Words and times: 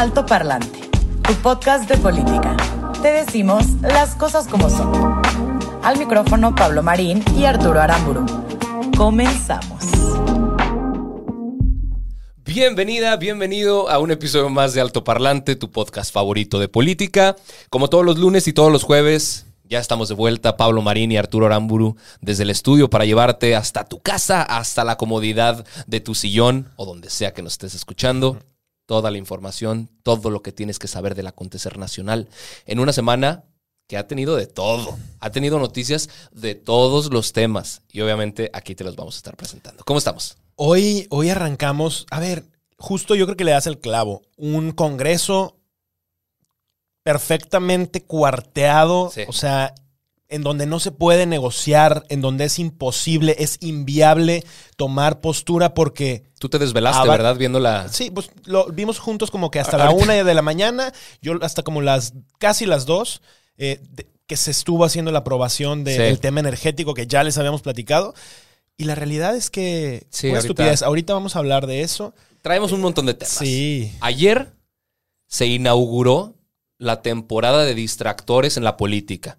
Alto 0.00 0.24
Parlante, 0.24 0.80
tu 1.20 1.34
podcast 1.42 1.86
de 1.86 1.98
política. 1.98 2.56
Te 3.02 3.08
decimos 3.08 3.66
las 3.82 4.14
cosas 4.14 4.48
como 4.48 4.70
son. 4.70 5.20
Al 5.82 5.98
micrófono 5.98 6.54
Pablo 6.54 6.82
Marín 6.82 7.22
y 7.36 7.44
Arturo 7.44 7.82
Aramburu. 7.82 8.24
Comenzamos. 8.96 9.84
Bienvenida, 12.46 13.14
bienvenido 13.18 13.90
a 13.90 13.98
un 13.98 14.10
episodio 14.10 14.48
más 14.48 14.72
de 14.72 14.80
Alto 14.80 15.04
Parlante, 15.04 15.54
tu 15.54 15.70
podcast 15.70 16.10
favorito 16.14 16.58
de 16.58 16.68
política. 16.68 17.36
Como 17.68 17.90
todos 17.90 18.06
los 18.06 18.16
lunes 18.16 18.48
y 18.48 18.54
todos 18.54 18.72
los 18.72 18.84
jueves, 18.84 19.48
ya 19.64 19.80
estamos 19.80 20.08
de 20.08 20.14
vuelta, 20.14 20.56
Pablo 20.56 20.80
Marín 20.80 21.12
y 21.12 21.18
Arturo 21.18 21.44
Aramburu, 21.44 21.96
desde 22.22 22.44
el 22.44 22.50
estudio 22.50 22.88
para 22.88 23.04
llevarte 23.04 23.54
hasta 23.54 23.84
tu 23.84 24.00
casa, 24.00 24.40
hasta 24.44 24.82
la 24.82 24.96
comodidad 24.96 25.66
de 25.86 26.00
tu 26.00 26.14
sillón 26.14 26.70
o 26.76 26.86
donde 26.86 27.10
sea 27.10 27.34
que 27.34 27.42
nos 27.42 27.52
estés 27.52 27.74
escuchando. 27.74 28.38
Toda 28.90 29.12
la 29.12 29.18
información, 29.18 29.88
todo 30.02 30.30
lo 30.30 30.42
que 30.42 30.50
tienes 30.50 30.80
que 30.80 30.88
saber 30.88 31.14
del 31.14 31.28
acontecer 31.28 31.78
nacional 31.78 32.28
en 32.66 32.80
una 32.80 32.92
semana 32.92 33.44
que 33.86 33.96
ha 33.96 34.08
tenido 34.08 34.34
de 34.34 34.48
todo. 34.48 34.98
Ha 35.20 35.30
tenido 35.30 35.60
noticias 35.60 36.08
de 36.32 36.56
todos 36.56 37.12
los 37.12 37.32
temas 37.32 37.82
y 37.92 38.00
obviamente 38.00 38.50
aquí 38.52 38.74
te 38.74 38.82
los 38.82 38.96
vamos 38.96 39.14
a 39.14 39.18
estar 39.18 39.36
presentando. 39.36 39.84
¿Cómo 39.84 39.98
estamos? 39.98 40.38
Hoy, 40.56 41.06
hoy 41.10 41.30
arrancamos, 41.30 42.04
a 42.10 42.18
ver, 42.18 42.42
justo 42.78 43.14
yo 43.14 43.26
creo 43.26 43.36
que 43.36 43.44
le 43.44 43.52
das 43.52 43.68
el 43.68 43.78
clavo. 43.78 44.22
Un 44.36 44.72
congreso 44.72 45.56
perfectamente 47.04 48.02
cuarteado, 48.02 49.12
Sí. 49.14 49.22
o 49.28 49.32
sea, 49.32 49.72
en 50.30 50.42
donde 50.42 50.64
no 50.66 50.80
se 50.80 50.92
puede 50.92 51.26
negociar, 51.26 52.04
en 52.08 52.20
donde 52.22 52.44
es 52.44 52.58
imposible, 52.58 53.36
es 53.38 53.58
inviable 53.60 54.44
tomar 54.76 55.20
postura 55.20 55.74
porque, 55.74 56.24
Tú 56.38 56.48
te 56.48 56.58
desvelaste, 56.58 57.02
Ah, 57.02 57.10
¿verdad? 57.10 57.36
Viendo 57.36 57.60
la... 57.60 57.88
sí, 57.88 58.10
pues 58.10 58.30
lo 58.44 58.66
vimos 58.68 58.98
juntos 58.98 59.30
como 59.30 59.50
que 59.50 59.60
hasta 59.60 59.76
A- 59.76 59.84
la 59.86 59.90
una 59.90 60.14
de 60.24 60.34
la 60.34 60.42
mañana, 60.42 60.92
yo 61.20 61.34
hasta 61.42 61.62
como 61.62 61.82
las, 61.82 62.14
casi 62.38 62.64
las 62.64 62.86
dos, 62.86 63.20
eh, 63.58 63.80
de- 63.90 64.06
que 64.26 64.36
se 64.36 64.52
estuvo 64.52 64.84
haciendo 64.84 65.10
la 65.10 65.18
aprobación 65.18 65.80
Sí. 65.80 65.92
del 65.98 66.20
tema 66.20 66.38
energético 66.40 66.94
que 66.94 67.06
ya 67.08 67.24
les 67.24 67.36
habíamos 67.36 67.62
platicado. 67.62 68.14
Y 68.76 68.84
la 68.84 68.94
realidad 68.94 69.34
es 69.36 69.50
que, 69.50 70.06
Sí, 70.10 70.28
una 70.28 70.38
ahorita- 70.38 70.52
estupidez, 70.52 70.82
ahorita 70.82 71.12
vamos 71.12 71.34
a 71.36 71.40
hablar 71.40 71.66
de 71.66 71.82
eso. 71.82 72.14
Traemos 72.40 72.70
un 72.72 72.80
montón 72.80 73.06
de 73.06 73.14
temas. 73.14 73.34
Sí. 73.34 73.92
Ayer 74.00 74.52
se 75.26 75.46
inauguró 75.46 76.34
la 76.78 77.02
temporada 77.02 77.64
de 77.64 77.74
distractores 77.74 78.56
en 78.56 78.64
la 78.64 78.76
política. 78.78 79.36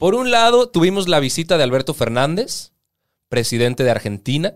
Por 0.00 0.14
un 0.14 0.30
lado, 0.30 0.70
tuvimos 0.70 1.08
la 1.08 1.20
visita 1.20 1.58
de 1.58 1.62
Alberto 1.62 1.92
Fernández, 1.92 2.72
presidente 3.28 3.84
de 3.84 3.90
Argentina, 3.90 4.54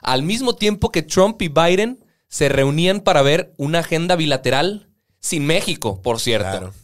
al 0.00 0.22
mismo 0.22 0.56
tiempo 0.56 0.90
que 0.90 1.02
Trump 1.02 1.42
y 1.42 1.48
Biden 1.48 2.02
se 2.28 2.48
reunían 2.48 3.02
para 3.02 3.20
ver 3.20 3.52
una 3.58 3.80
agenda 3.80 4.16
bilateral 4.16 4.88
sin 5.20 5.46
México, 5.46 6.00
por 6.00 6.18
cierto. 6.18 6.48
Claro. 6.48 6.74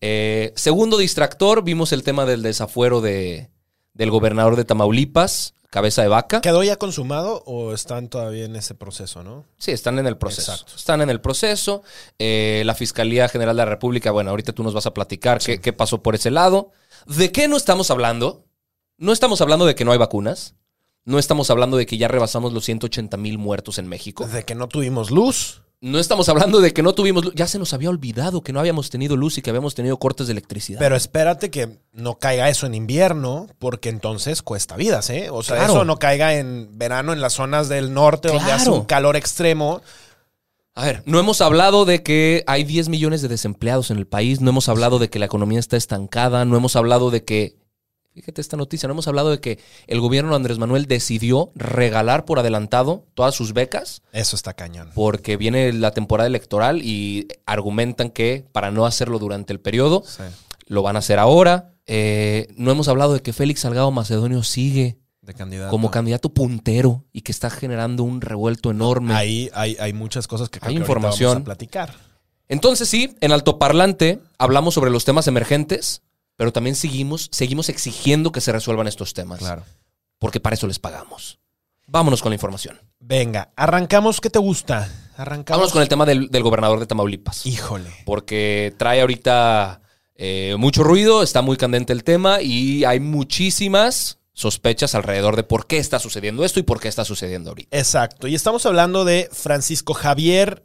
Eh, 0.00 0.54
segundo 0.56 0.96
distractor, 0.96 1.62
vimos 1.62 1.92
el 1.92 2.02
tema 2.02 2.24
del 2.24 2.40
desafuero 2.40 3.02
de, 3.02 3.50
del 3.92 4.10
gobernador 4.10 4.56
de 4.56 4.64
Tamaulipas, 4.64 5.52
cabeza 5.68 6.00
de 6.00 6.08
vaca. 6.08 6.40
¿Quedó 6.40 6.64
ya 6.64 6.76
consumado 6.76 7.42
o 7.44 7.74
están 7.74 8.08
todavía 8.08 8.46
en 8.46 8.56
ese 8.56 8.74
proceso, 8.74 9.22
no? 9.22 9.44
Sí, 9.58 9.70
están 9.70 9.98
en 9.98 10.06
el 10.06 10.16
proceso. 10.16 10.52
Exacto. 10.52 10.76
Están 10.76 11.02
en 11.02 11.10
el 11.10 11.20
proceso. 11.20 11.82
Eh, 12.18 12.62
la 12.64 12.74
Fiscalía 12.74 13.28
General 13.28 13.54
de 13.54 13.64
la 13.64 13.70
República, 13.70 14.12
bueno, 14.12 14.30
ahorita 14.30 14.54
tú 14.54 14.62
nos 14.62 14.72
vas 14.72 14.86
a 14.86 14.94
platicar 14.94 15.40
qué, 15.40 15.60
qué 15.60 15.74
pasó 15.74 16.02
por 16.02 16.14
ese 16.14 16.30
lado. 16.30 16.72
¿De 17.06 17.32
qué 17.32 17.48
no 17.48 17.56
estamos 17.56 17.90
hablando? 17.90 18.44
No 18.96 19.12
estamos 19.12 19.40
hablando 19.40 19.66
de 19.66 19.74
que 19.74 19.84
no 19.84 19.92
hay 19.92 19.98
vacunas. 19.98 20.54
No 21.04 21.18
estamos 21.18 21.50
hablando 21.50 21.76
de 21.76 21.84
que 21.86 21.98
ya 21.98 22.08
rebasamos 22.08 22.52
los 22.52 22.64
180 22.64 23.16
mil 23.18 23.38
muertos 23.38 23.78
en 23.78 23.88
México. 23.88 24.26
De 24.26 24.44
que 24.44 24.54
no 24.54 24.68
tuvimos 24.68 25.10
luz. 25.10 25.60
No 25.80 25.98
estamos 25.98 26.30
hablando 26.30 26.60
de 26.62 26.72
que 26.72 26.82
no 26.82 26.94
tuvimos 26.94 27.26
luz. 27.26 27.34
Ya 27.36 27.46
se 27.46 27.58
nos 27.58 27.74
había 27.74 27.90
olvidado 27.90 28.40
que 28.40 28.54
no 28.54 28.60
habíamos 28.60 28.88
tenido 28.88 29.16
luz 29.16 29.36
y 29.36 29.42
que 29.42 29.50
habíamos 29.50 29.74
tenido 29.74 29.98
cortes 29.98 30.28
de 30.28 30.32
electricidad. 30.32 30.78
Pero 30.78 30.96
espérate 30.96 31.50
que 31.50 31.78
no 31.92 32.18
caiga 32.18 32.48
eso 32.48 32.64
en 32.64 32.74
invierno, 32.74 33.48
porque 33.58 33.90
entonces 33.90 34.40
cuesta 34.40 34.76
vidas, 34.76 35.10
¿eh? 35.10 35.28
O 35.30 35.42
sea, 35.42 35.56
Claro. 35.56 35.72
eso 35.74 35.84
no 35.84 35.98
caiga 35.98 36.34
en 36.36 36.70
verano 36.78 37.12
en 37.12 37.20
las 37.20 37.34
zonas 37.34 37.68
del 37.68 37.92
norte 37.92 38.28
donde 38.28 38.50
hace 38.52 38.70
un 38.70 38.86
calor 38.86 39.16
extremo. 39.16 39.82
A 40.76 40.84
ver, 40.86 41.02
no 41.06 41.20
hemos 41.20 41.40
hablado 41.40 41.84
de 41.84 42.02
que 42.02 42.42
hay 42.48 42.64
10 42.64 42.88
millones 42.88 43.22
de 43.22 43.28
desempleados 43.28 43.90
en 43.90 43.98
el 43.98 44.06
país, 44.06 44.40
no 44.40 44.50
hemos 44.50 44.68
hablado 44.68 44.98
de 44.98 45.08
que 45.08 45.18
la 45.20 45.26
economía 45.26 45.60
está 45.60 45.76
estancada, 45.76 46.44
no 46.44 46.56
hemos 46.56 46.74
hablado 46.74 47.12
de 47.12 47.24
que, 47.24 47.56
fíjate 48.12 48.40
esta 48.40 48.56
noticia, 48.56 48.88
no 48.88 48.94
hemos 48.94 49.06
hablado 49.06 49.30
de 49.30 49.38
que 49.40 49.60
el 49.86 50.00
gobierno 50.00 50.30
de 50.30 50.36
Andrés 50.36 50.58
Manuel 50.58 50.86
decidió 50.86 51.52
regalar 51.54 52.24
por 52.24 52.40
adelantado 52.40 53.06
todas 53.14 53.36
sus 53.36 53.52
becas 53.52 54.02
Eso 54.12 54.34
está 54.34 54.54
cañón. 54.54 54.90
porque 54.94 55.36
viene 55.36 55.72
la 55.72 55.92
temporada 55.92 56.26
electoral 56.26 56.82
y 56.82 57.28
argumentan 57.46 58.10
que 58.10 58.44
para 58.50 58.72
no 58.72 58.84
hacerlo 58.84 59.20
durante 59.20 59.52
el 59.52 59.60
periodo, 59.60 60.02
Sí, 60.04 60.24
lo 60.66 60.82
van 60.82 60.96
a 60.96 61.00
hacer 61.00 61.20
ahora. 61.20 61.70
Eh, 61.86 62.48
no 62.56 62.72
hemos 62.72 62.88
hablado 62.88 63.12
de 63.14 63.20
que 63.20 63.32
Félix 63.32 63.60
Salgado 63.60 63.90
Macedonio 63.92 64.42
sigue 64.42 64.98
de 65.24 65.34
candidato. 65.34 65.70
como 65.70 65.90
candidato 65.90 66.28
puntero 66.28 67.04
y 67.12 67.22
que 67.22 67.32
está 67.32 67.50
generando 67.50 68.02
un 68.02 68.20
revuelto 68.20 68.70
enorme. 68.70 69.14
Ahí 69.14 69.50
hay, 69.54 69.76
hay 69.80 69.92
muchas 69.92 70.26
cosas 70.26 70.48
que 70.48 70.60
creo 70.60 70.70
Hay 70.70 70.76
que 70.76 70.80
información. 70.80 71.30
vamos 71.30 71.42
a 71.42 71.44
platicar. 71.44 71.94
Entonces 72.48 72.88
sí, 72.88 73.16
en 73.20 73.32
altoparlante 73.32 74.20
hablamos 74.38 74.74
sobre 74.74 74.90
los 74.90 75.04
temas 75.04 75.26
emergentes, 75.26 76.02
pero 76.36 76.52
también 76.52 76.76
seguimos, 76.76 77.28
seguimos 77.32 77.68
exigiendo 77.68 78.32
que 78.32 78.40
se 78.40 78.52
resuelvan 78.52 78.86
estos 78.86 79.14
temas. 79.14 79.40
Porque 80.18 80.40
para 80.40 80.54
eso 80.54 80.66
les 80.66 80.78
pagamos. 80.78 81.38
Vámonos 81.86 82.22
con 82.22 82.30
la 82.30 82.34
información. 82.34 82.80
Venga, 82.98 83.52
arrancamos. 83.56 84.20
¿Qué 84.20 84.30
te 84.30 84.38
gusta? 84.38 84.90
Arrancamos. 85.16 85.58
Vámonos 85.58 85.72
con 85.72 85.82
el 85.82 85.88
tema 85.88 86.06
del, 86.06 86.28
del 86.28 86.42
gobernador 86.42 86.80
de 86.80 86.86
Tamaulipas. 86.86 87.44
Híjole. 87.46 87.90
Porque 88.04 88.74
trae 88.78 89.00
ahorita 89.00 89.82
eh, 90.16 90.54
mucho 90.58 90.82
ruido, 90.82 91.22
está 91.22 91.42
muy 91.42 91.56
candente 91.56 91.92
el 91.92 92.04
tema 92.04 92.40
y 92.40 92.84
hay 92.84 93.00
muchísimas 93.00 94.18
sospechas 94.34 94.94
alrededor 94.94 95.36
de 95.36 95.44
por 95.44 95.66
qué 95.66 95.78
está 95.78 95.98
sucediendo 95.98 96.44
esto 96.44 96.60
y 96.60 96.64
por 96.64 96.80
qué 96.80 96.88
está 96.88 97.04
sucediendo 97.04 97.50
ahorita. 97.50 97.76
Exacto. 97.76 98.26
Y 98.26 98.34
estamos 98.34 98.66
hablando 98.66 99.04
de 99.04 99.30
Francisco 99.32 99.94
Javier 99.94 100.64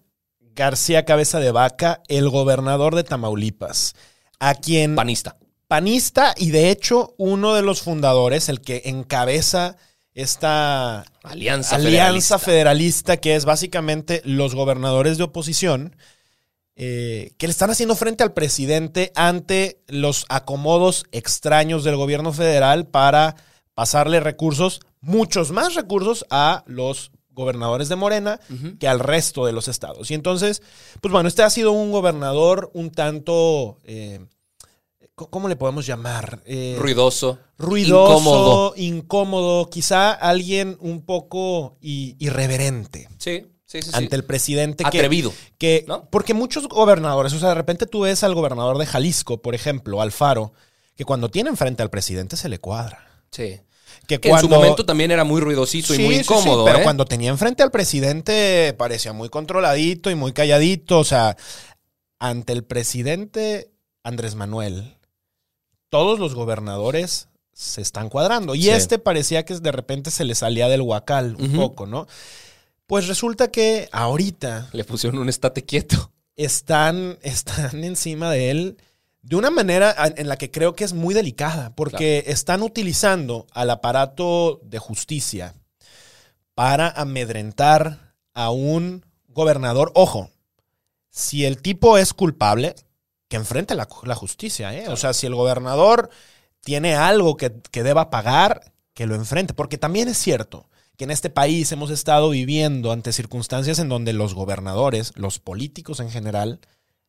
García 0.55 1.05
Cabeza 1.05 1.39
de 1.39 1.51
Vaca, 1.51 2.01
el 2.07 2.29
gobernador 2.29 2.95
de 2.95 3.03
Tamaulipas, 3.03 3.95
a 4.39 4.55
quien 4.55 4.95
Panista. 4.95 5.37
panista 5.67 6.33
y 6.35 6.49
de 6.49 6.71
hecho 6.71 7.13
uno 7.17 7.53
de 7.53 7.61
los 7.61 7.81
fundadores, 7.81 8.49
el 8.49 8.59
que 8.59 8.81
encabeza 8.85 9.77
esta 10.13 11.05
Alianza, 11.23 11.75
alianza 11.75 12.39
Federalista. 12.39 12.39
federalista, 12.39 13.17
que 13.17 13.35
es 13.35 13.45
básicamente 13.45 14.21
los 14.25 14.53
gobernadores 14.55 15.17
de 15.17 15.23
oposición, 15.23 15.95
eh, 16.75 17.31
que 17.37 17.47
le 17.47 17.51
están 17.51 17.69
haciendo 17.69 17.95
frente 17.95 18.23
al 18.23 18.33
presidente 18.33 19.11
ante 19.15 19.79
los 19.87 20.25
acomodos 20.27 21.05
extraños 21.11 21.83
del 21.83 21.95
gobierno 21.95 22.33
federal 22.33 22.87
para 22.87 23.35
pasarle 23.79 24.19
recursos, 24.19 24.81
muchos 24.99 25.51
más 25.53 25.73
recursos 25.73 26.25
a 26.29 26.65
los 26.67 27.11
gobernadores 27.31 27.87
de 27.87 27.95
Morena 27.95 28.37
que 28.77 28.89
al 28.89 28.99
resto 28.99 29.45
de 29.45 29.53
los 29.53 29.69
estados. 29.69 30.11
Y 30.11 30.15
entonces, 30.15 30.61
pues 30.99 31.13
bueno, 31.13 31.29
este 31.29 31.43
ha 31.43 31.49
sido 31.49 31.71
un 31.71 31.89
gobernador 31.93 32.69
un 32.73 32.91
tanto, 32.91 33.77
eh, 33.85 34.19
¿cómo 35.15 35.47
le 35.47 35.55
podemos 35.55 35.85
llamar? 35.85 36.41
Eh, 36.45 36.75
Ruidoso. 36.77 37.39
ruidoso, 37.57 38.11
Incómodo. 38.19 38.73
incómodo, 38.75 39.69
quizá 39.69 40.11
alguien 40.11 40.75
un 40.81 41.05
poco 41.05 41.77
irreverente 41.79 43.07
Sí, 43.17 43.45
sí, 43.65 43.81
sí. 43.81 43.83
sí. 43.83 43.89
ante 43.93 44.17
el 44.17 44.25
presidente. 44.25 44.83
que- 44.83 44.97
Atrevido. 44.97 45.31
Que, 45.57 45.85
¿no? 45.87 46.03
Porque 46.09 46.33
muchos 46.33 46.67
gobernadores, 46.67 47.31
o 47.31 47.39
sea, 47.39 47.47
de 47.49 47.55
repente 47.55 47.85
tú 47.85 48.01
ves 48.01 48.25
al 48.25 48.35
gobernador 48.35 48.77
de 48.77 48.85
Jalisco, 48.85 49.41
por 49.41 49.55
ejemplo, 49.55 50.01
Alfaro, 50.01 50.51
que 50.97 51.05
cuando 51.05 51.29
tiene 51.29 51.49
enfrente 51.49 51.81
al 51.81 51.89
presidente 51.89 52.35
se 52.35 52.49
le 52.49 52.59
cuadra. 52.59 53.05
Sí. 53.31 53.61
Que, 54.07 54.19
Que 54.19 54.29
en 54.29 54.39
su 54.39 54.49
momento 54.49 54.85
también 54.85 55.11
era 55.11 55.23
muy 55.23 55.41
ruidosito 55.41 55.93
Sí, 55.93 56.01
y 56.01 56.05
muy 56.05 56.15
sí, 56.15 56.23
sí, 56.23 56.33
incómodo. 56.33 56.65
pero 56.65 56.79
¿eh? 56.79 56.83
cuando 56.83 57.05
tenía 57.05 57.29
enfrente 57.29 57.63
al 57.63 57.71
presidente 57.71 58.73
parecía 58.77 59.13
muy 59.13 59.29
controladito 59.29 60.09
y 60.09 60.15
muy 60.15 60.33
calladito. 60.33 60.99
O 60.99 61.03
sea, 61.03 61.37
ante 62.19 62.53
el 62.53 62.63
presidente 62.63 63.71
Andrés 64.03 64.35
Manuel, 64.35 64.97
todos 65.89 66.19
los 66.19 66.35
gobernadores 66.35 67.27
se 67.53 67.81
están 67.81 68.09
cuadrando. 68.09 68.55
Y 68.55 68.69
este 68.69 68.99
parecía 68.99 69.43
que 69.43 69.55
de 69.59 69.71
repente 69.71 70.11
se 70.11 70.23
le 70.23 70.35
salía 70.35 70.67
del 70.69 70.81
huacal 70.81 71.35
un 71.39 71.53
poco, 71.55 71.85
¿no? 71.85 72.07
Pues 72.87 73.07
resulta 73.07 73.51
que 73.51 73.87
ahorita 73.91 74.69
Le 74.73 74.83
pusieron 74.83 75.19
un 75.19 75.29
estate 75.29 75.63
quieto. 75.63 76.11
están, 76.35 77.19
están 77.21 77.83
encima 77.83 78.31
de 78.31 78.49
él 78.51 78.77
de 79.29 79.35
una 79.35 79.51
manera 79.51 79.95
en 80.15 80.27
la 80.27 80.37
que 80.37 80.49
creo 80.49 80.75
que 80.75 80.83
es 80.83 80.93
muy 80.93 81.13
delicada, 81.13 81.75
porque 81.75 82.23
están 82.25 82.63
utilizando 82.63 83.45
al 83.51 83.69
aparato 83.69 84.59
de 84.63 84.79
justicia 84.79 85.53
para 86.55 86.89
amedrentar 86.89 88.15
a 88.33 88.49
un 88.49 89.05
gobernador. 89.27 89.91
Ojo, 89.93 90.31
si 91.11 91.45
el 91.45 91.61
tipo 91.61 91.99
es 91.99 92.15
culpable, 92.15 92.73
que 93.27 93.37
enfrente 93.37 93.75
la, 93.75 93.87
la 94.01 94.15
justicia. 94.15 94.73
¿eh? 94.73 94.89
O 94.89 94.97
sea, 94.97 95.13
si 95.13 95.27
el 95.27 95.35
gobernador 95.35 96.09
tiene 96.61 96.95
algo 96.95 97.37
que, 97.37 97.53
que 97.69 97.83
deba 97.83 98.09
pagar, 98.09 98.73
que 98.95 99.05
lo 99.05 99.13
enfrente. 99.13 99.53
Porque 99.53 99.77
también 99.77 100.07
es 100.07 100.17
cierto 100.17 100.67
que 100.97 101.03
en 101.03 101.11
este 101.11 101.29
país 101.29 101.71
hemos 101.71 101.91
estado 101.91 102.31
viviendo 102.31 102.91
ante 102.91 103.13
circunstancias 103.13 103.77
en 103.77 103.89
donde 103.89 104.11
los 104.11 104.33
gobernadores, 104.33 105.13
los 105.17 105.37
políticos 105.37 105.99
en 105.99 106.09
general, 106.09 106.61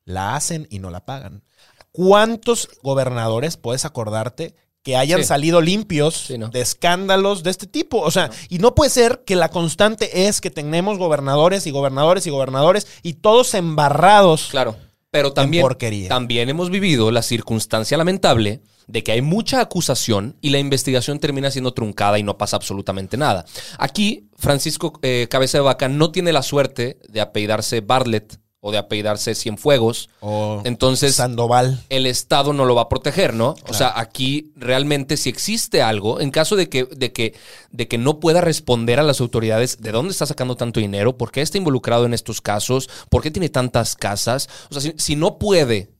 la 0.04 0.36
hacen 0.36 0.66
y 0.68 0.80
no 0.80 0.90
la 0.90 1.06
pagan. 1.06 1.44
¿Cuántos 1.92 2.68
gobernadores 2.82 3.56
puedes 3.56 3.84
acordarte 3.84 4.54
que 4.82 4.96
hayan 4.96 5.20
Sí. 5.20 5.26
salido 5.26 5.60
limpios 5.60 6.14
Sí, 6.28 6.38
¿no? 6.38 6.48
de 6.48 6.60
escándalos 6.60 7.42
de 7.42 7.50
este 7.50 7.66
tipo? 7.66 8.00
O 8.00 8.10
sea, 8.10 8.30
y 8.48 8.58
no 8.58 8.74
puede 8.74 8.90
ser 8.90 9.22
que 9.26 9.36
la 9.36 9.50
constante 9.50 10.26
es 10.26 10.40
que 10.40 10.50
tenemos 10.50 10.96
gobernadores 10.98 11.66
y 11.66 11.70
gobernadores 11.70 12.26
y 12.26 12.30
gobernadores 12.30 12.86
y 13.02 13.14
todos 13.14 13.54
embarrados. 13.54 14.48
Claro. 14.50 14.76
Pero 15.10 15.32
también, 15.32 15.62
porquería. 15.62 16.08
también 16.08 16.48
hemos 16.48 16.70
vivido 16.70 17.10
la 17.10 17.22
circunstancia 17.22 17.96
lamentable 17.98 18.62
de 18.86 19.02
que 19.02 19.10
hay 19.12 19.22
mucha 19.22 19.60
acusación 19.60 20.36
y 20.40 20.50
la 20.50 20.58
investigación 20.60 21.18
termina 21.18 21.50
siendo 21.50 21.74
truncada 21.74 22.18
y 22.18 22.22
no 22.22 22.38
pasa 22.38 22.56
absolutamente 22.56 23.16
nada. 23.16 23.44
Aquí, 23.78 24.28
Francisco 24.36 24.98
eh, 25.02 25.26
Cabeza 25.28 25.58
de 25.58 25.62
Vaca 25.62 25.88
no 25.88 26.12
tiene 26.12 26.32
la 26.32 26.42
suerte 26.42 26.98
de 27.08 27.20
apellidarse 27.20 27.80
Bartlett 27.80 28.39
o 28.60 28.72
de 28.72 28.78
apellidarse 28.78 29.34
Cienfuegos. 29.34 30.10
O 30.20 30.62
Entonces, 30.64 31.16
Sandoval. 31.16 31.82
el 31.88 32.06
Estado 32.06 32.52
no 32.52 32.66
lo 32.66 32.74
va 32.74 32.82
a 32.82 32.88
proteger, 32.88 33.32
¿no? 33.34 33.54
O 33.68 33.74
sea, 33.74 33.98
aquí 33.98 34.52
realmente 34.54 35.16
si 35.16 35.30
existe 35.30 35.82
algo, 35.82 36.20
en 36.20 36.30
caso 36.30 36.56
de 36.56 36.68
que, 36.68 36.84
de, 36.84 37.12
que, 37.12 37.34
de 37.70 37.88
que 37.88 37.98
no 37.98 38.20
pueda 38.20 38.40
responder 38.40 39.00
a 39.00 39.02
las 39.02 39.20
autoridades 39.20 39.80
de 39.80 39.92
dónde 39.92 40.12
está 40.12 40.26
sacando 40.26 40.56
tanto 40.56 40.80
dinero, 40.80 41.16
por 41.16 41.32
qué 41.32 41.40
está 41.40 41.58
involucrado 41.58 42.04
en 42.04 42.12
estos 42.12 42.40
casos, 42.40 42.90
por 43.08 43.22
qué 43.22 43.30
tiene 43.30 43.48
tantas 43.48 43.96
casas, 43.96 44.48
o 44.70 44.74
sea, 44.74 44.82
si, 44.82 44.94
si 44.98 45.16
no 45.16 45.38
puede 45.38 45.90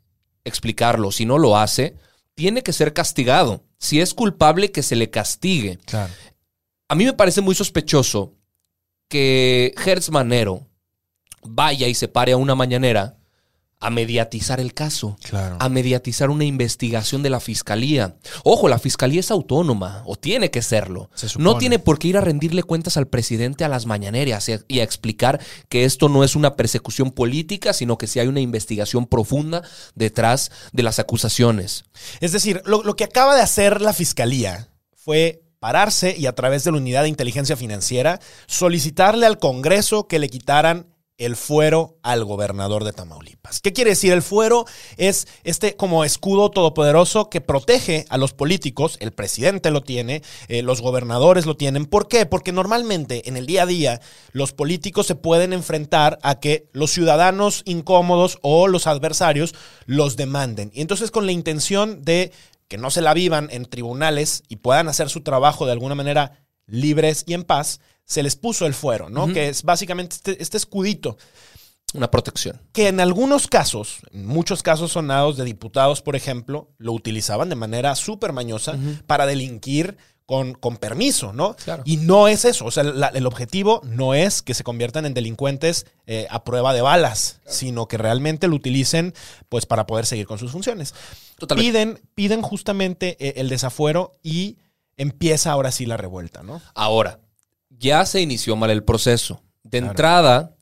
explicarlo, 0.44 1.12
si 1.12 1.24
no 1.24 1.38
lo 1.38 1.56
hace, 1.56 1.96
tiene 2.34 2.62
que 2.62 2.72
ser 2.72 2.92
castigado. 2.92 3.64
Si 3.78 4.00
es 4.00 4.12
culpable, 4.12 4.70
que 4.70 4.82
se 4.82 4.96
le 4.96 5.08
castigue. 5.08 5.78
Claro. 5.86 6.12
A 6.88 6.94
mí 6.94 7.04
me 7.04 7.14
parece 7.14 7.40
muy 7.40 7.54
sospechoso 7.54 8.34
que 9.08 9.74
Hertz 9.82 10.10
Manero 10.10 10.69
vaya 11.42 11.88
y 11.88 11.94
se 11.94 12.08
pare 12.08 12.32
a 12.32 12.36
una 12.36 12.54
mañanera 12.54 13.16
a 13.82 13.88
mediatizar 13.88 14.60
el 14.60 14.74
caso 14.74 15.16
Claro. 15.22 15.56
a 15.58 15.68
mediatizar 15.70 16.28
una 16.28 16.44
investigación 16.44 17.22
de 17.22 17.30
la 17.30 17.40
fiscalía. 17.40 18.16
Ojo, 18.44 18.68
la 18.68 18.78
fiscalía 18.78 19.20
es 19.20 19.30
autónoma, 19.30 20.02
o 20.04 20.16
tiene 20.16 20.50
que 20.50 20.60
serlo. 20.60 21.08
Se. 21.14 21.28
No 21.38 21.56
tiene 21.56 21.78
por 21.78 21.98
qué 21.98 22.08
ir 22.08 22.18
a 22.18 22.20
rendirle 22.20 22.62
cuentas 22.62 22.98
al 22.98 23.08
presidente 23.08 23.64
a 23.64 23.70
las 23.70 23.86
mañaneras 23.86 24.46
y 24.50 24.52
a, 24.52 24.60
y 24.68 24.80
a 24.80 24.82
explicar 24.82 25.40
que 25.70 25.86
esto 25.86 26.10
no 26.10 26.24
es 26.24 26.36
una 26.36 26.56
persecución 26.56 27.10
política, 27.10 27.72
sino 27.72 27.96
que 27.96 28.06
sí 28.06 28.20
hay 28.20 28.28
una 28.28 28.40
investigación 28.40 29.06
profunda 29.06 29.62
detrás 29.94 30.50
de 30.74 30.82
las 30.82 30.98
acusaciones. 30.98 31.84
Es 32.20 32.32
decir, 32.32 32.60
lo, 32.66 32.82
lo 32.82 32.96
que 32.96 33.04
acaba 33.04 33.34
de 33.34 33.40
hacer 33.40 33.80
la 33.80 33.94
fiscalía 33.94 34.68
fue 34.94 35.40
pararse 35.58 36.14
y 36.18 36.26
a 36.26 36.34
través 36.34 36.64
de 36.64 36.72
la 36.72 36.76
unidad 36.78 37.02
de 37.04 37.08
inteligencia 37.08 37.56
financiera 37.56 38.20
solicitarle 38.46 39.24
al 39.24 39.38
Congreso 39.38 40.06
que 40.06 40.18
le 40.18 40.28
quitaran 40.28 40.86
el 41.20 41.36
fuero 41.36 41.98
al 42.02 42.24
gobernador 42.24 42.82
de 42.82 42.92
Tamaulipas. 42.92 43.60
¿Qué 43.60 43.72
quiere 43.72 43.90
decir? 43.90 44.12
El 44.12 44.22
fuero 44.22 44.64
es 44.96 45.28
este 45.44 45.76
como 45.76 46.04
escudo 46.04 46.50
todopoderoso 46.50 47.28
que 47.28 47.42
protege 47.42 48.06
a 48.08 48.16
los 48.16 48.32
políticos, 48.32 48.96
el 49.00 49.12
presidente 49.12 49.70
lo 49.70 49.82
tiene, 49.82 50.22
eh, 50.48 50.62
los 50.62 50.80
gobernadores 50.80 51.44
lo 51.44 51.56
tienen. 51.56 51.84
¿Por 51.84 52.08
qué? 52.08 52.24
Porque 52.24 52.52
normalmente 52.52 53.28
en 53.28 53.36
el 53.36 53.46
día 53.46 53.64
a 53.64 53.66
día 53.66 54.00
los 54.32 54.52
políticos 54.52 55.06
se 55.06 55.14
pueden 55.14 55.52
enfrentar 55.52 56.18
a 56.22 56.40
que 56.40 56.68
los 56.72 56.90
ciudadanos 56.90 57.62
incómodos 57.66 58.38
o 58.40 58.66
los 58.66 58.86
adversarios 58.86 59.54
los 59.84 60.16
demanden. 60.16 60.70
Y 60.74 60.80
entonces 60.80 61.10
con 61.10 61.26
la 61.26 61.32
intención 61.32 62.02
de 62.02 62.32
que 62.66 62.78
no 62.78 62.90
se 62.90 63.02
la 63.02 63.12
vivan 63.12 63.48
en 63.50 63.66
tribunales 63.66 64.42
y 64.48 64.56
puedan 64.56 64.88
hacer 64.88 65.10
su 65.10 65.20
trabajo 65.22 65.66
de 65.66 65.72
alguna 65.72 65.96
manera 65.96 66.40
libres 66.70 67.24
y 67.26 67.34
en 67.34 67.44
paz, 67.44 67.80
se 68.04 68.22
les 68.22 68.36
puso 68.36 68.66
el 68.66 68.74
fuero, 68.74 69.08
¿no? 69.10 69.32
Que 69.32 69.48
es 69.48 69.62
básicamente 69.62 70.16
este, 70.16 70.42
este 70.42 70.56
escudito 70.56 71.16
Una 71.94 72.10
protección. 72.10 72.60
que 72.72 72.88
en 72.88 72.98
algunos 73.00 73.46
casos, 73.46 73.98
en 74.12 74.26
muchos 74.26 74.62
casos 74.62 74.92
sonados 74.92 75.36
de 75.36 75.44
diputados, 75.44 76.02
por 76.02 76.16
ejemplo, 76.16 76.70
lo 76.78 76.92
utilizaban 76.92 77.48
de 77.48 77.56
manera 77.56 77.94
súper 77.96 78.32
mañosa 78.32 78.76
para 79.06 79.26
delinquir 79.26 79.96
con, 80.26 80.54
con 80.54 80.76
permiso, 80.76 81.32
¿no? 81.32 81.56
Claro. 81.56 81.82
Y 81.84 81.96
no 81.96 82.28
es 82.28 82.44
eso, 82.44 82.64
o 82.64 82.70
sea, 82.70 82.84
la- 82.84 83.08
el 83.08 83.26
objetivo 83.26 83.80
no 83.84 84.14
es 84.14 84.42
que 84.42 84.54
se 84.54 84.62
conviertan 84.62 85.04
en 85.04 85.12
delincuentes 85.14 85.86
eh, 86.06 86.28
a 86.30 86.44
prueba 86.44 86.72
de 86.72 86.80
balas, 86.82 87.40
sino 87.46 87.88
que 87.88 87.98
realmente 87.98 88.46
lo 88.46 88.54
utilicen 88.54 89.12
pues 89.48 89.66
para 89.66 89.86
poder 89.88 90.06
seguir 90.06 90.26
con 90.28 90.38
sus 90.38 90.52
funciones. 90.52 90.94
Totalmente. 91.36 91.72
Piden, 91.72 92.00
piden 92.14 92.42
justamente 92.42 93.16
eh, 93.18 93.34
el 93.40 93.48
desafuero 93.48 94.18
y 94.22 94.58
empieza 95.00 95.50
ahora 95.52 95.70
sí 95.72 95.86
la 95.86 95.96
revuelta, 95.96 96.42
¿no? 96.42 96.60
Ahora, 96.74 97.20
ya 97.70 98.04
se 98.06 98.20
inició 98.20 98.56
mal 98.56 98.70
el 98.70 98.84
proceso. 98.84 99.42
De 99.62 99.78
Claro. 99.78 99.90
entrada, 99.92 100.56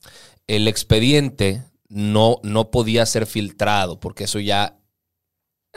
el 0.47 0.69
expediente 0.69 1.63
no, 1.89 2.39
no 2.43 2.71
podía 2.71 3.05
ser 3.07 3.27
filtrado, 3.27 3.99
porque 4.01 4.25
eso 4.25 4.39
ya 4.41 4.77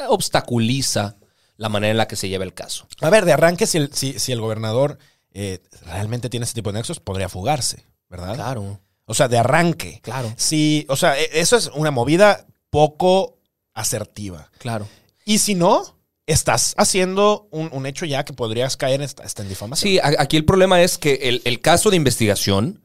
obstaculiza 0.08 1.18
la 1.58 1.70
manera 1.70 1.92
en 1.92 1.98
la 1.98 2.08
que 2.08 2.16
se 2.16 2.30
lleva 2.30 2.44
el 2.44 2.54
caso. 2.54 2.88
A 3.02 3.10
ver, 3.10 3.26
de 3.26 3.34
arranque, 3.34 3.68
si 3.68 3.78
el, 3.78 3.94
si, 3.94 4.18
si 4.20 4.32
el 4.32 4.42
gobernador 4.42 4.98
eh, 5.34 5.60
realmente 5.86 6.30
tiene 6.30 6.46
ese 6.46 6.54
tipo 6.56 6.72
de 6.72 6.80
nexos, 6.80 7.00
podría 7.00 7.30
fugarse, 7.30 7.86
¿verdad? 8.10 8.36
Claro, 8.36 8.80
O 9.06 9.14
sea, 9.14 9.28
de 9.28 9.38
arranque. 9.38 10.00
claro, 10.02 10.34
Sí, 10.38 10.86
o 10.90 10.96
sea, 10.96 11.20
e- 11.20 11.30
eso 11.40 11.56
es 11.58 11.68
una 11.76 11.92
movida 11.92 12.46
poco 12.70 13.38
asertiva. 13.74 14.50
claro. 14.58 14.88
Y 15.24 15.38
si 15.38 15.54
no, 15.54 15.98
estás 16.28 16.74
haciendo 16.78 17.48
un, 17.52 17.70
un 17.74 17.86
hecho 17.86 18.06
ya 18.06 18.24
que 18.26 18.34
podrías 18.34 18.78
caer 18.78 19.02
hasta, 19.02 19.42
en 19.42 19.50
difamación. 19.50 19.92
Sí, 19.92 20.00
aquí 20.02 20.38
el 20.38 20.46
problema 20.46 20.82
es 20.82 20.98
que 20.98 21.16
el, 21.24 21.42
el 21.46 21.60
caso 21.62 21.90
de 21.90 21.98
investigación 21.98 22.82